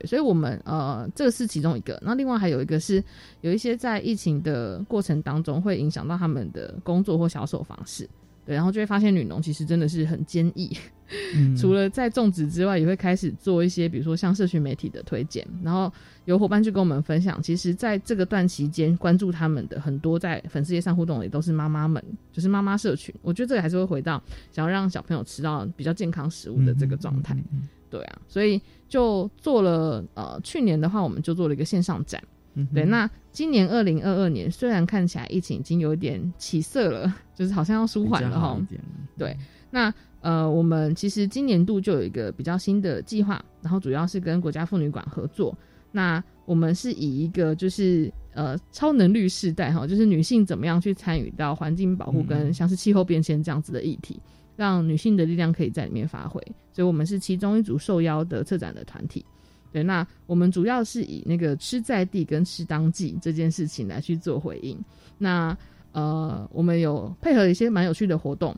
[0.00, 2.00] 对，所以我们呃，这个是其中一个。
[2.02, 3.04] 那另外还有一个是，
[3.42, 8.08] 有一些在疫情的过程当中会影响到他们的工作或销售方式。
[8.46, 10.74] 对，然后就会发现女农其实真的是很坚毅，
[11.54, 15.46] 除了在种植之外，也会开始做一些，比如说像社群媒体的推荐。
[15.62, 15.92] 然后
[16.24, 23.14] 有伙伴就跟我们分享，其实在这个段期间，关注他们的很多在粉丝页上互动的也都是妈妈们，就是妈妈社群。
[23.20, 27.36] 我觉得这个还是会回到想要让小朋友吃到比较健康食物的这个状态。
[27.90, 32.22] 对啊，所以就做了呃，去年的话，我们就做了一个线上展。
[32.74, 38.60] 对，那今年二零二二年虽然看起来疫情已经有点起色了， 就是好像要舒缓了哈。
[39.16, 39.36] 对，
[39.70, 45.56] 那呃，我们其实今年度就有一个比较新的计划，然后主要是跟国家妇女馆合作。
[45.92, 54.20] 那我们是以一个就是呃超能力世代哈，就是女性怎么样去参与到环境保护跟像是气候变迁这样子的议题，
[54.60, 56.38] 让女性的力量可以在里面发挥。
[56.70, 59.24] 所以我们是其中一组受邀的策展的团体。
[59.72, 64.78] 对，那我们主要是以那个吃在地跟吃当季这件事情来去做回应。
[65.16, 65.56] 那
[65.92, 68.54] 呃，我们有配合一些蛮有趣的活动，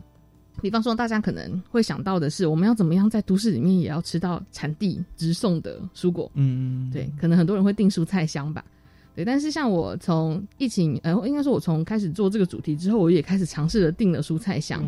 [0.61, 6.29] 比方说大家可能会想到的是，我们要怎么样在都市里面也要吃到产地直送的蔬果？
[6.35, 8.65] 嗯，对，可能很多人会订蔬菜箱吧。
[9.14, 14.83] 对，但是像我从疫情，呃，应该说我从开始做这个主题之后，我也开始尝试着订了蔬菜箱，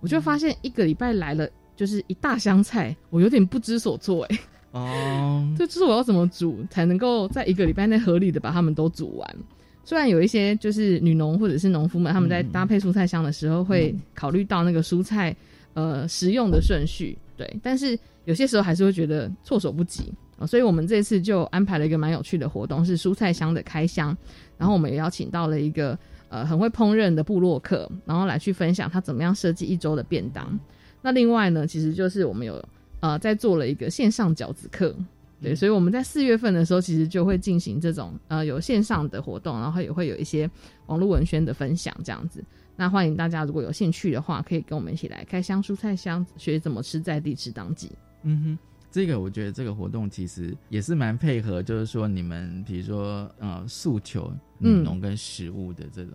[0.00, 4.38] 我就发现一个礼拜来了就是一大箱菜，我有点不知所措，哎。
[4.70, 9.36] 哦，这就是我要怎么煮才能够在一个礼拜内合理的把它们都煮完。
[9.82, 15.34] 虽然有一些就是女农或者是农夫们，他们在搭配蔬菜箱的时候会考虑到那个蔬菜
[15.72, 20.46] 呃食用的顺序，对，但是有些时候还是会觉得措手不及啊。
[20.46, 24.16] 所以我们这次就安排了一个蛮有趣的活动，是蔬菜箱的开箱。
[24.56, 25.98] 然后我们也邀请到了一个
[26.28, 30.58] 呃很会烹饪的部落客，然后来去分享他怎么样设计一周的便当。
[31.02, 32.64] 那另外呢，其实就是我们有。
[33.00, 34.92] 呃，在做了一个线上饺子课，
[35.40, 40.50] 对，所以我们在四月份的时候，其实就会进行这种呃有线上的活动，然后也会有一些
[40.86, 42.42] 网络文宣的分享这样子。
[42.74, 47.92] 那欢迎大家如果有兴趣的话，可以跟我们一起来开箱蔬菜箱，学怎么吃在地吃当季。
[48.24, 48.58] 嗯哼，
[48.90, 56.14] 这个我觉得这个活动其实也是蛮配合，就是说你们比如说呃诉求农跟食物的这种。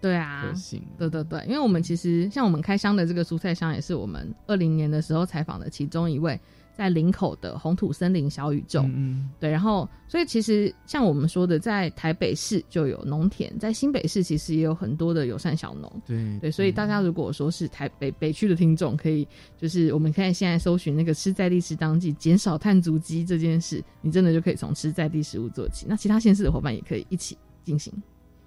[0.00, 0.52] 对啊，
[0.98, 6.40] 对对对，因为我们其实像我们开箱的这个蔬菜箱，也是我们二零年的时候采访的其中一位
[6.74, 8.82] 在林口的红土森林小宇宙。
[8.86, 16.02] 嗯，对，然后所以其实像我们说的，在台北市就有农田，在新北市其实也有很多的友善小农。
[16.06, 25.86] 对对，所以大家如果说是台北北区的听众，可以就是我们可以现在搜寻那个吃在地吃当季，减少碳足迹这件事，你真的就可以从吃在地食物做起。
[25.88, 27.92] 那其他县市的伙伴也可以一起进行。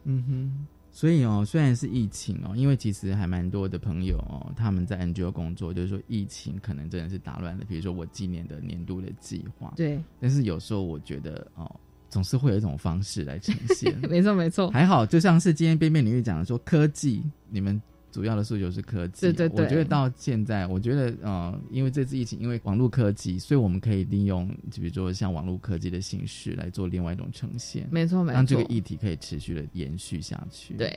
[0.04, 0.68] 嗯哼。
[0.96, 9.74] 所以哦，虽然是疫情哦，因为其实还蛮多的朋友哦，他们在 NGO 工作，就是说疫情可能真的是打乱了，比如说我今年的年度的计划。
[9.76, 10.02] 对。
[10.22, 11.70] 但是有时候我觉得哦，
[12.10, 13.94] 总是会有一种方式来呈现。
[14.10, 14.72] 没错，没错。
[14.72, 17.82] 还好，就像是今天边边领域讲的说，科技你们。
[18.16, 19.66] 主要的诉求是科技，对对对。
[19.66, 30.76] 我觉得到现在，我觉得呃，因为这次疫情，因为网络科技，所以我们可以利用，就比如说像网络科技的形式来做另外一种呈现，没错没错，让这个议题可以持续的延续下去。
[30.76, 30.88] 对，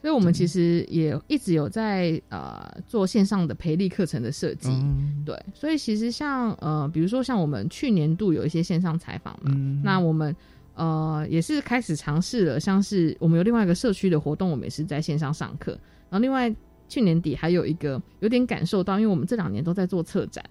[0.00, 4.70] 所以我们其实也一直有在呃做线上的培力课程的设计。
[5.26, 9.52] 对，所以其实像呃，比如说像我们去年度有一些线上采访嘛，
[9.84, 10.34] 那我们
[10.76, 15.78] 呃也是开始尝试了，像是我们有另外一个社区的活动，我们也是在线上上课。
[16.10, 16.54] 然后另外
[16.88, 20.42] 去年底还有一个有点感受到，因为我们这两年都在做策展，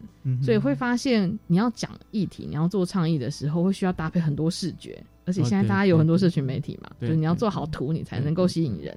[0.42, 8.96] 所以会发现你要讲议题、你要做倡议的时候，会需要搭配很多视觉，而且现在大家有很多社群媒体嘛，就是你要做好图，你才能够吸引人。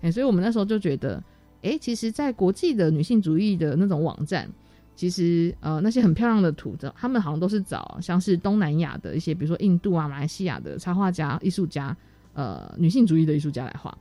[0.00, 1.22] 哎，所以我们那时候就觉得，
[1.62, 4.50] 哎，其实，在国际的女性主义的那种网站，
[4.96, 11.96] 其实呃那些很漂亮的图的，他们好像都是找像是东南亚的一些，比如说印度啊、马来西亚的插画家、艺术家，
[12.34, 13.96] 呃，女性主义的艺术家来画。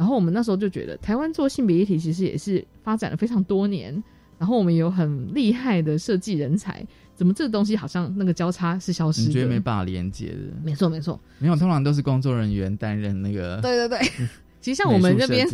[0.00, 4.02] 然后我们那时候就觉得，台湾做性别议题其实也是发展了非常多年，
[4.38, 6.82] 然后我们有很厉害的设计人才
[7.14, 9.26] 怎么这个东西好像那个交叉是消失？
[9.26, 10.56] 你觉得没办法连接的？
[10.64, 11.20] 没错，没错。
[11.38, 13.60] 没有，通常都是工作人员担任那个。
[13.60, 14.08] 对对对。
[14.62, 15.46] 其实像我们这边，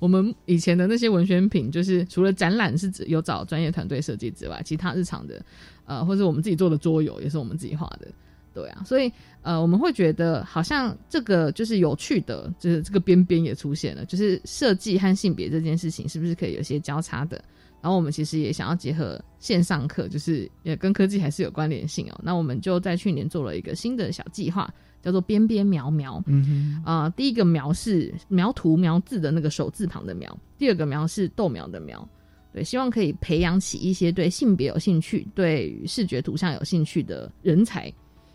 [0.00, 5.40] 我们以前的那些文宣品，就是除了展览是指有找专业团队设计之外，其他日常的，
[5.84, 8.08] 呃，或者我们自己做的桌游也是我们自己画的。
[8.54, 9.10] 对啊，所以
[9.42, 17.42] 呃，我们会觉得好像这个就是有趣的，就是这个边边也出现了，就是设计和性别这件事情是不是可以有些交叉的？
[17.80, 22.20] 然后我们其实也想要结合线上课，就是也跟科技还是有关联性哦。
[22.22, 24.72] 那我们就在去年做了一个新的小计划，
[25.02, 26.22] 叫做“边边描描”。
[26.28, 32.08] 嗯哼，啊，第一个描是描图描字的那个手字旁的描，第二个描是豆苗的苗。
[32.52, 37.92] 对，希望可以培养起一些对性别有兴趣、对视觉图像有兴趣的人才。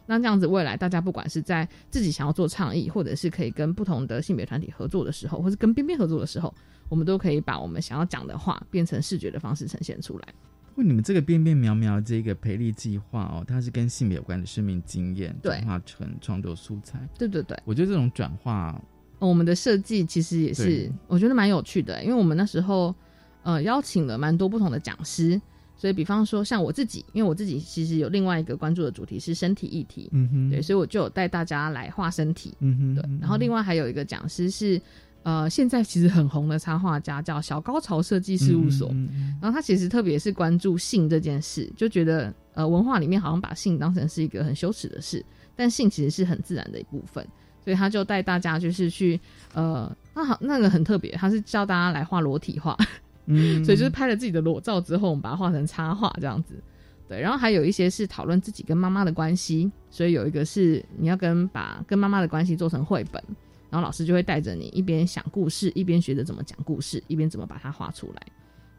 [0.08, 6.54] 那这样子，未来大家不管是在自己想要做倡议，或者是可以跟不同的性别团体合作的时候，或是跟边边合作的时候，
[6.90, 10.28] 我们都可以把我们想要讲的话变成视觉的方式呈现出来。
[10.76, 17.00] 问你们这个边边苗苗这个培力计划哦，它是跟性别有关的生命经验转化成创作素材。
[17.18, 18.82] 对对对，我觉得这种转化，
[19.20, 22.96] 我们的设计其实也是我觉得蛮有趣的，因为我们那时候
[23.44, 25.42] 呃邀请了蛮多不同的讲师。
[25.78, 33.04] 所以，比方说，像我自己，因为我自己其实有另外一个关注的主题是身体议题，嗯哼，对，所以我就有带大家来画身体，嗯哼，对。
[33.22, 34.82] 然后，另外还有一个讲师是，
[35.24, 38.90] 呃，现在其实很红的插画家，叫小高潮设计事务所。
[38.92, 45.24] 嗯然后他其实特别是关注性这件事，就觉得呃，文化里面好像把性当成是一个很羞耻的事，
[45.56, 47.26] 但性其实是很自然的一部分。
[47.64, 49.20] 所以他就带大家就是去，
[49.54, 52.76] 呃，那好，那个很特别，他是教大家来画裸体画。
[53.28, 56.56] 嗯，所以就是拍了自己的裸照之后，我们把它画成插画这样子，
[57.08, 57.20] 对。
[57.20, 63.22] 然后还有一些是讨论自己跟妈妈的关系，所以有一个是你要跟把跟妈妈的关系做成绘本，
[63.70, 68.22] 然后老师就会带着你一边想故事，一边学着怎么讲故事，一边怎么把它画出来。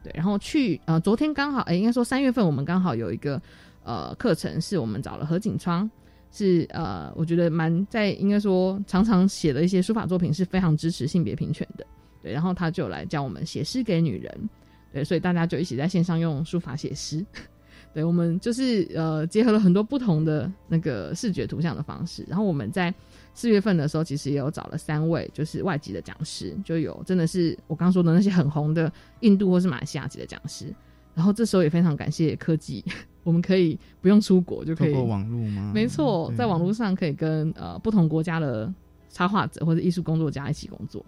[0.03, 3.39] 对，然后去呃，昨天刚好哎，应该说三月份我们刚好有一个
[3.83, 5.89] 呃课程，是我们找了何景窗，
[6.31, 11.85] 是呃，我觉得蛮在应该说常常写的一些书法作品是非常支持性别平权的。
[12.21, 14.49] 对，然后他就来教我们写诗给女人，
[14.91, 17.25] 对，所以大家就一起在线上用书法写诗。
[17.91, 22.23] 对，我们就是呃结合了很多不同的那个视觉图像的方式。
[22.27, 22.93] 然后我们在
[23.33, 28.91] 四月份的时候，其实也有找了三位就是外籍的讲师，就有真的是我刚说的那些很红的
[29.21, 30.73] 印度或是马来西亚籍的讲师。
[31.15, 32.85] 然后这时候也非常感谢科技，
[33.23, 35.71] 我们可以不用出国就可以通过网络吗？
[35.73, 38.71] 没错，在网络上可以跟呃不同国家的
[39.09, 41.03] 插画者或者艺术工作家一起工作。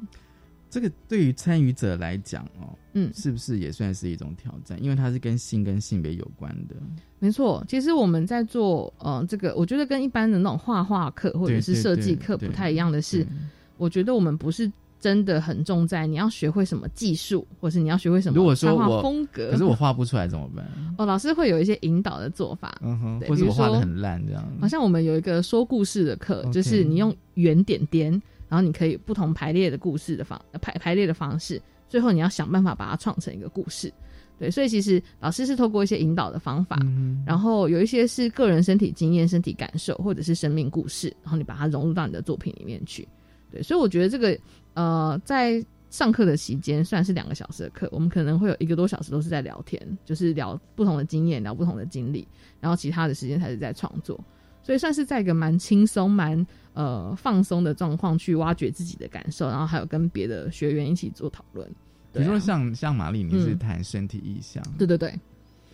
[0.71, 4.81] 这个对于参与者来讲哦，嗯，是不是也算是一种挑战？
[4.81, 6.75] 因为它是跟性跟性别有关的。
[7.19, 13.27] 没错，其实我们在做呃这个，我觉得跟一般的那种画画课或者是设计课不太一样的是，
[13.75, 18.37] 我觉得我们不是真的很重在你要学会什么技术，或是你要学会什么。
[18.37, 20.65] 如果说我风格，可是我画不出来怎么办？
[20.97, 24.41] 哦，老师会有一些引导的做法，嗯哼，或者我画的很烂这样。
[24.61, 28.21] 好像我们有一个说故事的课，就是你用圆点点。
[28.51, 33.89] 然后你可以不同排列的故事的方排排列的方式，最后你要想办法把它创成一个故事。
[34.37, 36.77] 对，所以其实老师是透过一些引导的方法，
[37.25, 43.07] 然后有一些是个人身体经验、身体感受，或者是生命故事，然后你把它融入到你的作品里面去。
[43.49, 44.37] 对，所以我觉得这个
[44.73, 52.27] 呃，在上课的期间，虽然是两个小时的课，我们可能会有一个多小时都是在聊天，就是聊不同的经验，聊不同的经历，
[52.59, 54.19] 然后其他的时间才是在创作。
[54.63, 61.67] 所以算是在一个蛮轻松、蛮呃放松的状况去挖掘自己的感受，然后还有跟别的学员一起做讨论。
[62.13, 65.13] 比如说像像玛丽，你是谈身体意象，对对对。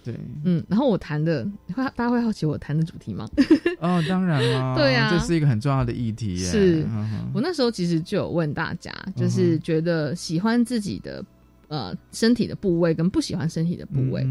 [0.03, 1.43] 对，嗯，然后我谈的
[1.73, 3.27] 会大家会好奇我谈的主题吗？
[3.81, 6.37] 哦，当然了，对啊，这是一个很重要的议题。
[6.37, 6.85] 是。
[7.33, 11.25] 我那时候其实就有问大家，就是觉得喜欢自己的
[11.67, 14.23] 呃身体的部位跟不喜欢身体的部位，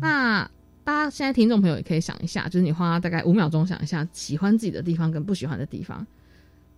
[0.00, 0.50] 那。
[0.84, 6.04] 大家现在听众朋友也可以想一下，就是你花大概五秒钟想一下，喜欢自己的地方跟不喜欢的地方。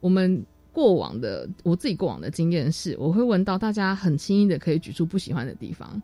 [0.00, 6.02] 我们过往的我自己过往的经验是，我会问到大家很轻易的可以举出不喜欢的地方，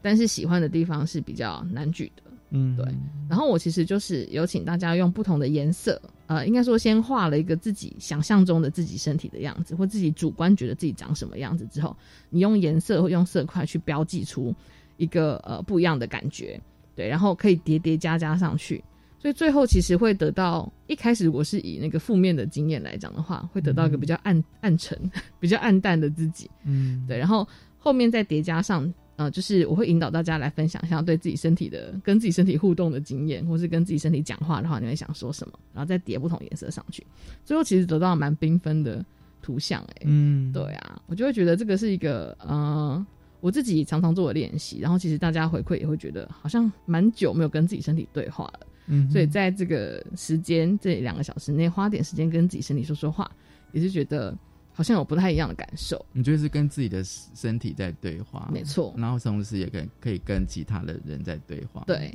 [0.00, 2.22] 但是喜欢的地方是比较难举的。
[2.50, 2.84] 嗯，对。
[3.28, 11.96] 然后我其实就是有请大家用不同的颜色，呃，应该说先画了一个自己想象中的自己身体的样子，或自己主观觉得自己长什么样子之后，
[12.28, 14.54] 你用颜色或用色块去标记出
[14.96, 16.60] 一个呃不一样的感觉。
[16.94, 18.82] 对，然后可以叠叠加加上去，
[19.18, 24.98] 所以最后其实会得到一开始我是以那个负面的经验来讲的话，会得到一个比较暗暗沉、
[25.38, 26.50] 比较暗淡的自己。
[26.64, 27.46] 嗯，对，然后
[27.78, 37.06] 后面再叠加上，呃，就是我会引导大家来分享一下对自己身体的、跟自己身体互动的经验，或是跟自己身体讲话的话，你会想说什么，然后再叠不同颜色上去，
[37.44, 39.04] 最后其实得到蛮缤纷的
[39.40, 39.82] 图像。
[39.82, 43.06] 哎，嗯，对啊，我就会觉得这个是一个，呃。
[43.40, 53.30] 我自己常常做的练习，然后其实大家回馈也会觉得好像蛮久没有跟自己身体对话了，嗯，所以在这个时间这两个小时内，花点时间跟自己身体说说话，
[53.72, 54.36] 也是觉得
[54.72, 56.04] 好像有不太一样的感受。
[56.12, 58.48] 你觉得是跟自己的身体在对话？
[58.52, 58.94] 没错。
[58.96, 61.82] 然后同时也跟可以跟其他的人在对话。
[61.86, 62.10] 对。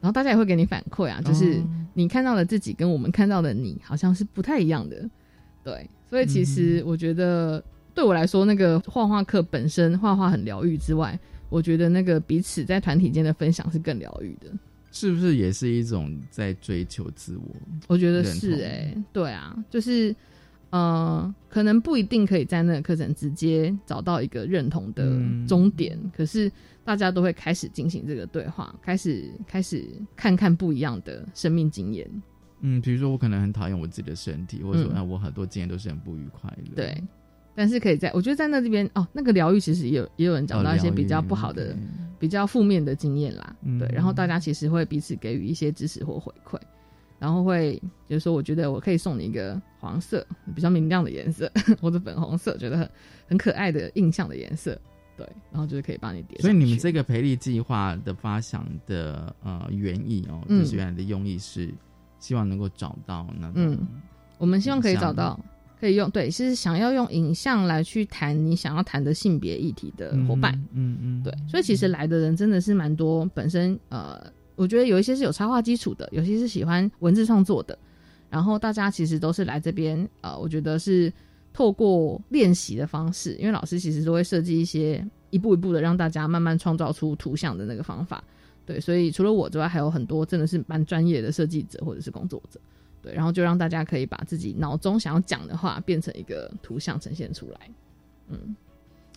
[0.00, 1.62] 然后大家也会给你反馈啊，就是
[1.92, 5.08] 你看到的自己跟我们看到的你好像是不太一样的。
[5.62, 5.88] 对。
[6.08, 7.62] 所以其实我觉得
[7.94, 11.18] 对我来说，那个画画课本身画画很疗愈之外，
[11.48, 14.50] 我觉得那个彼此在团体间的分享是更疗愈的。
[14.92, 17.44] 是不是也是一种在追求自我？
[17.86, 20.12] 我觉得是哎，对啊，就是
[20.70, 25.04] 呃，可能不一定可以在那个课程直接找到一个认同的
[25.46, 26.50] 终点，可是
[26.84, 29.86] 大家都会开始进行这个对话，开始开始
[30.16, 32.10] 看看不一样的生命经验。
[32.60, 36.74] 嗯，比如说我可能很讨厌我自己的身体，或者说啊，我很多经验都是很不愉快的。
[36.74, 37.00] 对。
[37.54, 41.76] 但是可以在，我觉得在那这边哦，那个疗愈其实也有也有人讲到一些比较不好的、
[42.18, 43.88] 比较负面的经验啦，对。
[43.92, 46.58] 然后大家其实会彼此给予一些支持或回馈，
[47.18, 51.50] 然后会就是说，我觉得我可以送你一个黄色比较明亮的颜色，
[51.82, 52.90] 或者粉红色，觉得很
[53.28, 54.80] 很可爱的印象的颜色，
[55.16, 55.28] 对。
[55.50, 56.38] 然后就是可以帮你叠。
[56.38, 61.74] 所以你们这个培力计划的发想的呃原意哦，就是原来的用意是
[62.20, 63.76] 希望能够找到那嗯，
[64.38, 65.38] 我们希望可以找到。
[65.80, 73.24] 可以用对，是想要用影像来去谈你想要谈的性别议题的伙伴，嗯嗯，对，所以其实来的人真的是蛮多。
[73.34, 74.22] 本身呃，
[74.56, 77.78] 我觉得有一些是有插画基础的，有些是喜欢文字创作的，
[78.28, 81.10] 然后大家其实都是来这边呃，我觉得是
[81.50, 88.22] 透过练习的方式，因为老师其实都会设计一些一步一步的让大家慢慢创造出图像的那个方法，
[88.66, 92.60] 对，所以除了我之外，还有很多真的是蛮专业的设计者或者是工作者。
[93.02, 97.70] 对，然后就让大家可以把自己脑中想要讲的话变成一个图像呈现出来，
[98.28, 98.54] 嗯，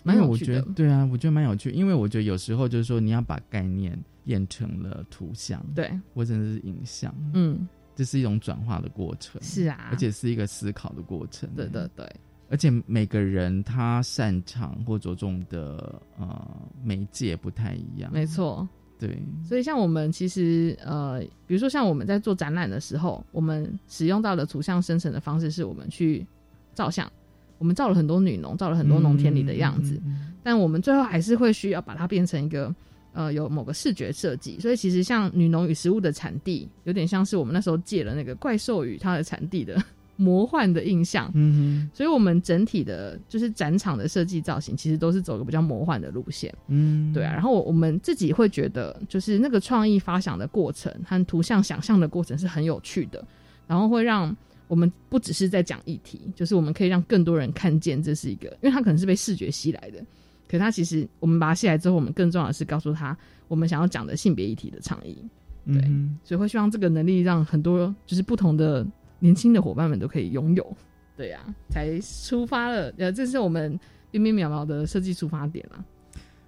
[0.03, 0.61] 蛮有趣的。
[0.75, 12.09] 对啊，我觉得蛮有趣，因为我觉得有时候就是说你要把概念变成了图像，对，或者是影像，嗯，这是一种转化的过程，是啊，而且是一个思考的过程，对对对，
[12.49, 16.47] 而且每个人他擅长或着重的呃
[16.83, 18.67] 媒介不太一样，没错。
[18.99, 26.25] 对，所以像我们其实呃，比如说像我们在做展览的时候，我们使用到的图像生成的方式是我们去
[26.73, 27.11] 照相，
[27.57, 30.01] 我们照了很多女农，照了很多农田里的样子，
[30.41, 32.73] 但我们最后还是会需要把它变成一个
[33.11, 34.57] 呃有某个视觉设计。
[34.59, 39.83] 所以其实像女农与食物的产地，有点像是我们那时候借了那个怪兽与它的产地的。
[40.15, 47.33] 魔幻的印象，嗯哼，所以我们整体的，就是展场的设计造型，其实都是走个比较魔幻的路线，嗯，对啊。
[47.33, 53.25] 然后我我们自己会觉得，就是那个创意发想的过程和图像想象的过程是很有趣的，
[53.65, 54.35] 然后会让
[54.67, 59.99] 我们不只是在讲议题，就是我们可以让更多人看见这是一个，因为它可能是被视觉吸来的，
[60.47, 65.17] 可它其实我们把它吸来之后，我们更重要的是告诉他我们想要讲的性别议题的倡议，
[65.65, 65.81] 对，
[66.23, 68.85] 所以会希望这个能力让很多就是不同的。
[69.23, 70.77] 年轻的伙伴们都可以拥有，
[71.15, 72.93] 对呀，才出发了。
[72.97, 73.79] 呃，这是我们
[74.11, 75.79] 边边苗苗的设计出发点啊。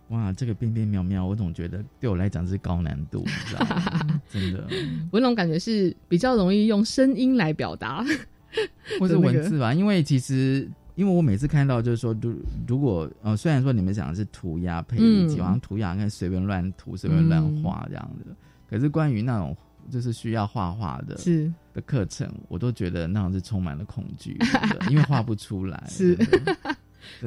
[0.10, 3.24] 哇，这个边边苗苗，我总觉得对我来讲是高难度，
[4.30, 4.68] 真的。
[5.10, 8.04] 我那种感觉是比较容易用声音来表达，
[9.00, 9.74] 或是文字吧。
[9.74, 12.36] 因为其实，因为我每次看到就是说，如
[12.68, 18.36] 如果呃，虽然说你们讲的是涂鸦配一起，好像涂鸦跟随便乱涂、随便乱画这样的，
[18.70, 19.56] 可是关于那种。
[19.90, 24.38] 就是需要画画的，是的课程，我都觉得那样是充满了恐惧，
[24.90, 25.84] 因为画不出来。
[25.88, 26.18] 是，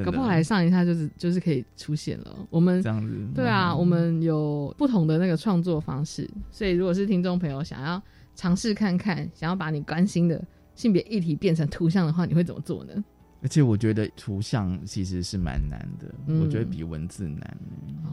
[0.03, 2.35] 搞不好来上一下就是就是可以出现了。
[2.49, 8.01] 我们这样子，对啊，我们有不同的那个创作方式，所以如果是听众朋友想要
[8.35, 10.43] 尝试看看，想要把你关心的
[10.75, 12.93] 性别议题变成图像的话，你会怎么做呢？
[13.41, 17.57] 而且我觉得图像其实是蛮难的，我觉得比文字难。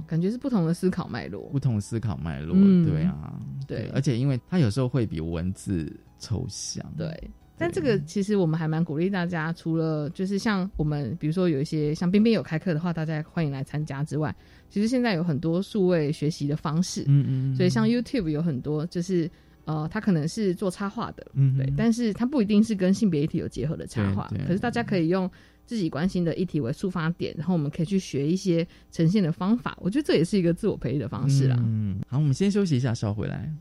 [0.07, 2.55] 感觉是不同的思考脉络，不同的思考脉络，
[2.85, 3.91] 对啊，对。
[3.93, 7.31] 而且因为它有时候会比文字抽象，对。
[7.59, 14.33] 但这个其实我们还蛮鼓励大家，除了就是像我们，比如说有一些像边边有开课的话，大家欢迎来参加之外，
[14.69, 17.57] 其实现在有很多数位学习的方式，嗯嗯。
[17.57, 19.29] 所以像 YouTube 有很多就是。
[19.67, 25.31] 呃，他可能是做插画的，嗯，对，但是他不一定是跟性别议题有结合的插画，可是大家可以用
[25.67, 31.57] 自己关心的议题为出发点，然后我们可以去学一些呈现的方法，我觉得这也是一个自我培育的方式啦。
[31.61, 33.53] 嗯，好，我们先休息一下，稍回来。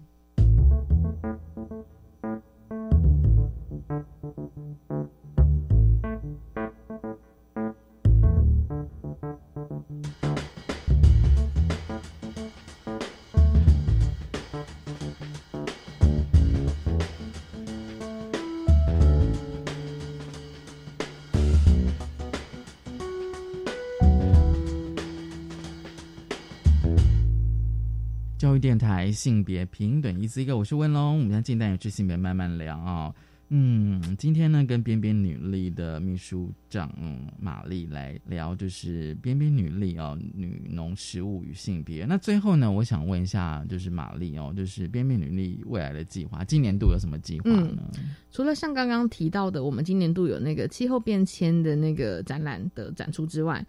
[28.37, 31.19] 教育电台性别平等一字一个，我是温龙。
[31.19, 33.13] 我们将近代有知性别慢慢聊啊。
[33.47, 36.93] 嗯，今天呢，跟边边女力的秘书长
[37.39, 42.03] 玛丽来聊，就是边边女力哦，女农食物与性别。
[42.03, 47.89] 那最后呢，我想问一下，就是玛丽哦，就是边边女力未来的计划，今年度有什么计划呢？
[48.31, 53.65] 除了像刚刚提到的，我们今年度有那个气候变迁的那个展览的展出之外，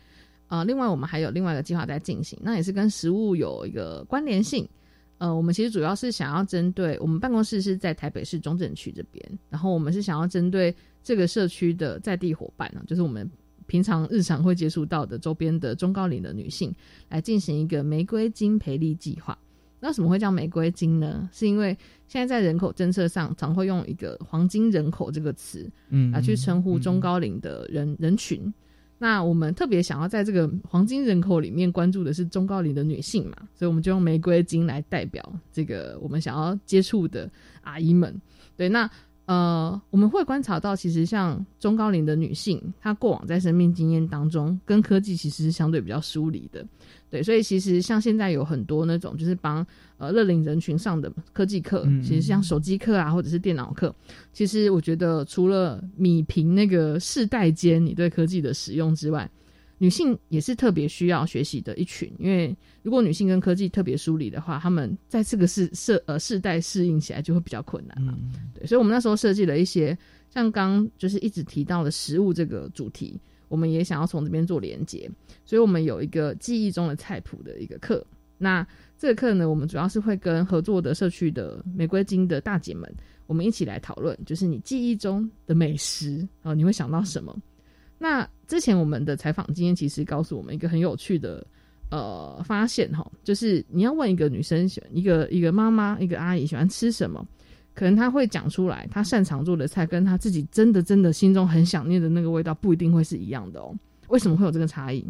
[0.48, 4.68] 呃，另外我们还有另外一个计划在进行，那也是跟食物有一个关联性。
[5.18, 13.28] 呃，我们其实主要是想要针对我们办公室是在台北市中正区这边，然后我们是想要针对这个社区的在地伙伴呢，就是我们
[13.66, 16.70] 平常日常会接触到的周边的中高龄的女性，
[17.08, 19.36] 来进行一个玫瑰金培力计划。
[19.80, 21.28] 那什么会叫玫瑰金呢？
[21.32, 21.76] 是因为
[22.08, 28.52] 现在在人口政策上常会用一个黄金人口这个词，嗯，来去称呼中高龄的人人群。
[28.98, 35.22] 那我们特别想要在这个黄金人口里面关注的是中高龄的女性嘛，所以我们就用玫瑰金来代表
[35.52, 37.30] 这个我们想要接触的
[37.60, 38.18] 阿姨们。
[38.56, 38.90] 对，那
[39.26, 46.64] 呃，我们会观察到，其实像中高龄的女性，她过往在生命经验当中跟科技其实是相对比较疏离的。
[47.10, 49.66] 对，所以其实像现在有很多那种就是帮
[49.98, 53.94] 呃乐龄人群上的科技课，其实像手机课啊，或者是电脑课，
[54.32, 59.28] 其实我觉得除了米平那个世代间你对科技的使用之外，
[59.78, 62.10] 女性也是特别需要学习的一群。
[62.18, 68.16] 因为如果女性跟科技特别疏离的话，她们在这个世世呃世代适应起来就会比较困难嘛。
[68.54, 69.96] 对，所以我们那时候设计了一些
[70.30, 73.20] 像刚就是一直提到的食物这个主题。
[73.48, 75.08] 我们也想要从这边做连接，
[75.44, 78.04] 所以我们有一个记忆中的菜谱的一个课。
[78.38, 78.66] 那
[78.98, 82.92] 这个课呢，我们主要是会跟合作的社区的玫瑰金的大姐们，
[83.28, 87.32] 我们一起来讨论，就是你记忆中的美食啊，你会想到什么？
[87.98, 91.44] 那之前我们的采访经验其实告诉我们一个很有趣的
[91.90, 97.26] 呃发现哈，就是你要问一个女生喜欢一个一个妈妈一个阿姨喜欢吃什么。
[97.74, 103.74] 可能她会讲出来，她擅长做的菜跟她自己真的真的心中很想念的那个味道不一定会是一样的哦。
[104.08, 105.04] 为什么会有这个差异？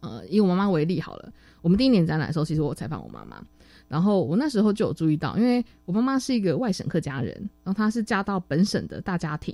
[0.00, 3.42] 呃，以我妈妈为例好了，我们第一年展览的时候，其实我采访我妈妈，
[3.88, 9.52] 然后我那时候就有注意到，因为我妈妈是一个外省客家人，然后她是嫁到本省的大家庭，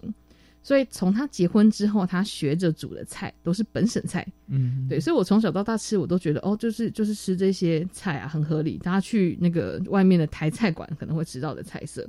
[0.62, 8.78] 所以从他结婚之后，他学着煮的菜都是本省菜，嗯，对，所以我从小到大吃，我都觉得哦，就是就是吃这些菜啊，很合理。
[8.78, 12.08] 大家去那个外面的台菜馆可能会吃到的菜色。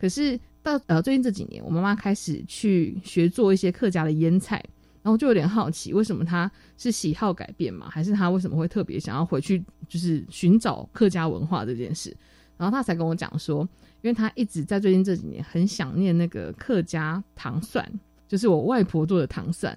[0.00, 4.64] 可是到呃最近这几年，我妈妈开始去学做一些客家的腌菜，
[5.02, 12.16] 然后就有点好奇，为什么她是喜好改变嘛，还是她为什么会特别想要回去，就是寻找客家文化这件事？
[12.56, 13.68] 然后她才跟我讲说，
[14.02, 17.84] 因为她一直在最近这几年很想念那个客家糖蒜，
[18.28, 19.76] 就是我外婆做的糖蒜，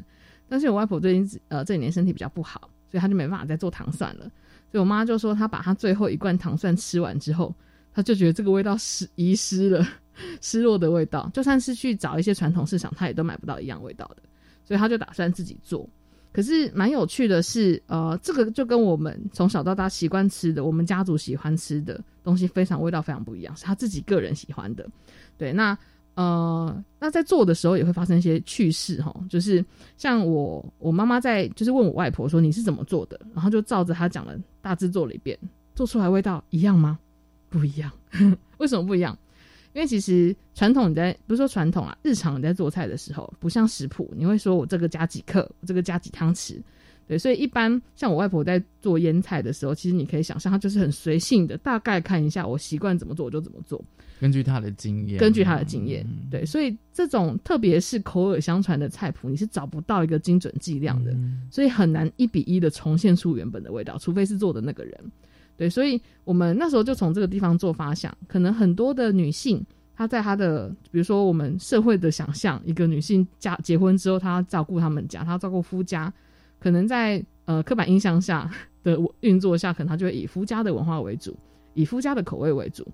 [0.50, 4.30] 但是我外婆最近呃这几年身体比较不好，所以她就没办法再做糖蒜了。
[4.72, 7.56] 所以我妈就说，她把她最后一罐糖蒜吃完之后，
[7.94, 9.88] 她就觉得这个味道失遗失了。
[10.40, 14.24] 失落的味道，就算是去找一些传统市场，他也都买不到一样味道的，
[14.64, 15.90] 所以他就打算自己做。
[16.36, 24.86] 可是蛮有趣的是，呃，这个就跟我们从小到大习惯吃的，我们家族喜欢吃的东西，非常味道非常不一样，是他自己个人喜欢的。
[25.38, 25.78] 对，那
[26.16, 29.64] 呃，那在做的时候也会发生一些趣事哈，就是
[29.96, 35.40] 像我我妈妈在就是问我外婆说你是怎么做的，然后就照着她讲的大致做了一遍，
[35.74, 37.00] 做出来味道一样吗？
[37.50, 37.90] 不一样，
[38.60, 39.18] 为什么不一样？
[39.76, 46.62] 因为其实传统你在不是说传统啊，日常你在做菜的时候，不像食谱，你会说我这个加几克，我这个加几汤匙，
[47.06, 53.84] 对，所以一般像我外婆在做腌菜的时候，其实你可以想象，她就是很随性的，大概看一下我习惯怎么做我就怎么做，
[54.18, 61.14] 根据她的经验，根据她的经验，对，所以这种特别是口耳相传的菜谱，你是找不到一个精准计量的，
[61.52, 65.12] 所以很难一比一的重现出原本的味道，除非是做的那个人。
[65.58, 76.14] 对，所以我们那时候就从这个地方做发想，可能很多的女性，她在她的，比如说我们社会的想象，一个女性嫁结婚之后，她要照顾他们家，她要照顾夫家，
[76.60, 78.50] 可能在呃刻板印象下
[78.84, 81.36] 的运作下，可能她就会以夫家的文化为主，
[81.74, 82.86] 以夫家的口味为主。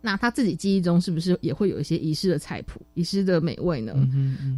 [0.00, 3.94] 那她自己记忆中是不是也会有一些遗失的菜谱、遗失的美味呢？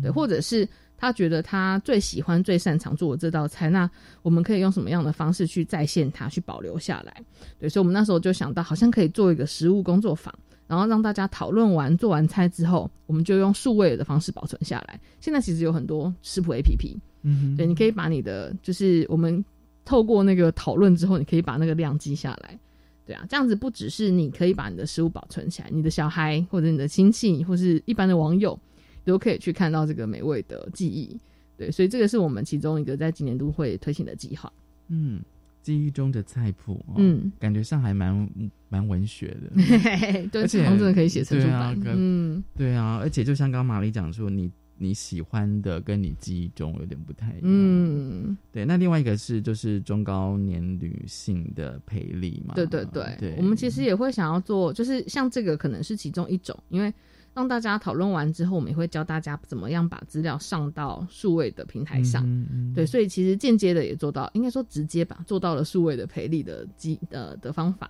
[0.03, 0.69] 对，或者是。
[1.01, 3.91] 他觉得他最喜欢、最擅长做的这道菜，那
[4.21, 7.25] 我们可以用什么样的方式去再现它、去保留下来？
[7.59, 10.33] 对，所以我们那时候就想到，好像可以做一个食物工作坊，
[10.67, 15.01] 然后让大家讨论完做完菜之后，我们就用数位的方式保存下来。
[15.21, 19.43] 现在其实有很多食谱 A P P，嗯，对，你可以把你的就是我们
[19.87, 22.59] 透过那个讨论之后，你可以把那个量记下来。
[23.07, 28.57] 对啊，这样子不只是你可以把你的食物保存起来，你的小孩或者你的亲戚或是一般的网友。
[29.05, 31.19] 都可以去看到这个美味的记忆，
[31.57, 34.53] 对，所以这个是我们其中一个在今年都会推行的计划。
[34.89, 35.21] 嗯，
[35.63, 38.29] 记忆中的菜谱，嗯，感觉上还蛮
[38.69, 39.51] 蛮文学的，
[40.31, 48.65] 对，而且真的可以写成书版，嗯，对啊，而且就像刚刚玛丽讲说，你你喜欢的跟你记忆中有点不太一样，嗯，对。
[48.65, 56.93] 那另外一个是就是中高年女性的培力嘛，对对对，我们其实也会想要做，就是像这个可能是其中一种，因为。
[57.33, 62.27] 让大家讨论完之后，我们也会教大家怎么样把资料上到数位的平台上。
[62.75, 67.89] 对，所以其实间接的也做到，应该说直接吧，做到了数位的赔率的机呃的方法。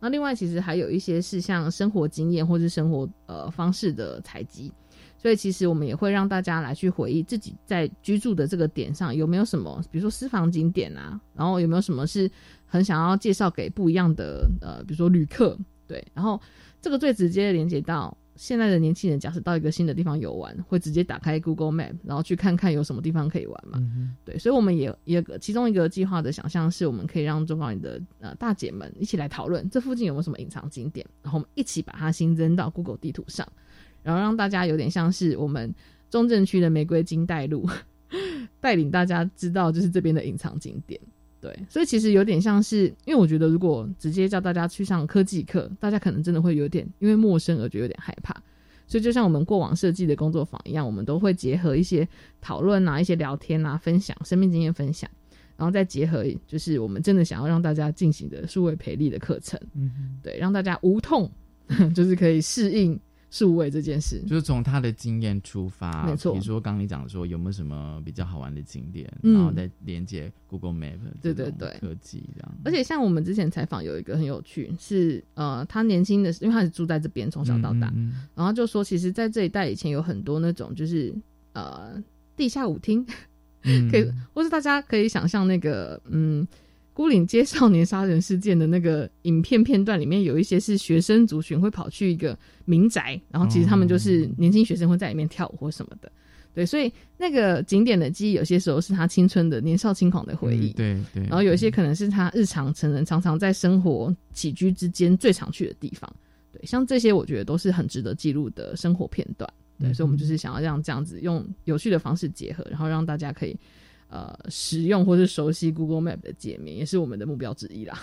[0.00, 4.72] 那另外其实还有一些是像生活经验或是生活呃方式的采集。
[5.16, 12.28] 所以其实我们也会让大家来去回忆自己在居住的这个点上有没有什么，比如说私房景点啊，然后有没有什么是
[12.66, 15.56] 很想要介绍给不一样的呃，比如说旅客。
[15.86, 16.40] 对，然后
[16.80, 18.16] 这个最直接连接到。
[18.40, 23.78] 现在的年轻人，假设到一个新的地方游玩，会直接打开 Google Map，然后去看看有什么地方可以玩嘛？
[24.24, 33.46] 对，所以我们也也其中一个计划的想象是，我们可以让中高龄的呃大姐们一起来讨论这附近有没有什么隐藏景点，然后我们一起把它新增到 Google 地图上，
[34.02, 35.70] 然后让大家有点像是我们
[36.08, 37.68] 中正区的玫瑰金带路，
[38.58, 40.98] 带领大家知道就是这边的隐藏景点。
[41.40, 48.34] 对，所以其实有点像是，因为我觉得如果直接叫大家去上科技课，大家可能真的会有点因为陌生而觉得有点害怕。
[48.86, 52.06] 所以就像我们过往设计的工作坊一样，我们都会结合一些
[52.40, 55.08] 讨论啊、一些聊天啊、分享生命经验分享，
[55.56, 61.30] 然后再结合就是我们真的想要让大家进行的数位培力的课程，嗯，对，让大家无痛
[61.94, 62.98] 就是可以适应。
[63.30, 66.32] 数位这件事，就是从他的经验出发，没错。
[66.32, 72.52] 比如说刚你讲说有没有什么比较好玩的景点，然后再连接 Google Map，对对对，科技这样。
[72.64, 77.92] 而且像我们之前采访有一个很有趣，是呃，他年轻的，因为他是住在这边，从小到大，
[78.34, 81.14] 然后就说，其实，在这一代以前有很多那种就是
[81.52, 82.02] 呃
[82.36, 83.06] 地下舞厅，
[83.62, 86.46] 可以，或是大家可以想象那个嗯。
[86.92, 96.10] 孤岭街少年杀人事件的那个影片片段里面，有一些是学生族群会跑去一个民宅，然后其实他们就是年轻学生会在里面跳舞或什么的。
[96.52, 100.72] 对，所以那个景点的记忆，有些时候是他青春的年少轻狂的回忆。
[100.72, 101.22] 对对。
[101.22, 106.12] 然后有一些可能是他日常成人常常在生活起居之间最常去的地方。
[106.52, 109.48] 对，像这些我觉得都是很值得记录的生活片段。
[109.78, 113.56] 对，所以我们就是想要让这样子用有趣的方式结合，然后让大家可以。
[114.10, 117.98] 呃，使用或是熟悉 Google Map 的界面，也是我们的目标之一啦。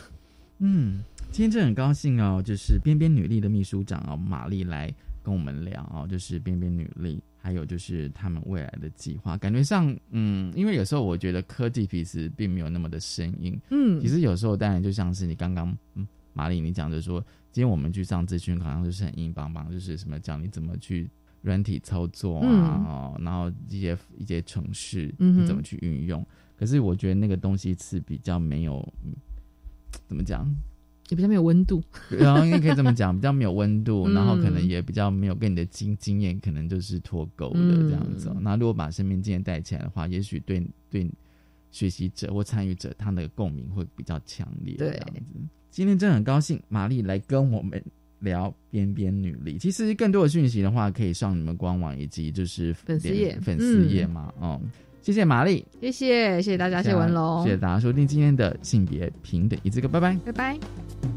[0.60, 4.91] 嗯，今天真的很高兴哦，就是边边女力的秘书长哦，玛丽来
[5.22, 9.38] 跟我们聊哦，就是边边女力，还有就是他们未来的计划。
[9.38, 17.20] 感觉上，嗯，因为有时候我觉得科技其实并没有那么的生硬，嗯，其实有时候当然就像是你刚刚，嗯，玛丽你讲的说，
[17.51, 21.10] 今天我们去上咨询，好像就是很硬邦邦，就是什么讲你怎么去。
[21.47, 26.23] 软体操作啊，然后一些一些程式，你怎么去运用？
[26.57, 28.85] 可是我觉得那个东西是比较没有，
[30.07, 30.45] 怎么讲？
[31.09, 31.81] 也比较没有温度。
[32.09, 38.35] 然后应该可以这么讲，比较没有温度， 然后可能也比较没有跟你的经经验，可能就是脱钩的这样子。
[38.41, 41.09] 那如果把生命经验带起来的话，也许对对
[41.71, 44.75] 学习者或参与者，他的共鸣会比较强烈。
[44.77, 45.33] 这样子，
[45.71, 47.81] 今天真的很高兴，玛丽来跟我们。
[48.20, 53.38] 聊边边女力，其实更多的讯息的话，可以上你们官网以及就是粉丝页。
[53.41, 54.34] 粉丝页嘛。
[54.39, 54.59] 哦，
[55.01, 61.16] 谢谢玛丽，谢谢谢谢大家，谢文龙，谢谢大家收听今天的性别平等，一这个拜拜，拜拜。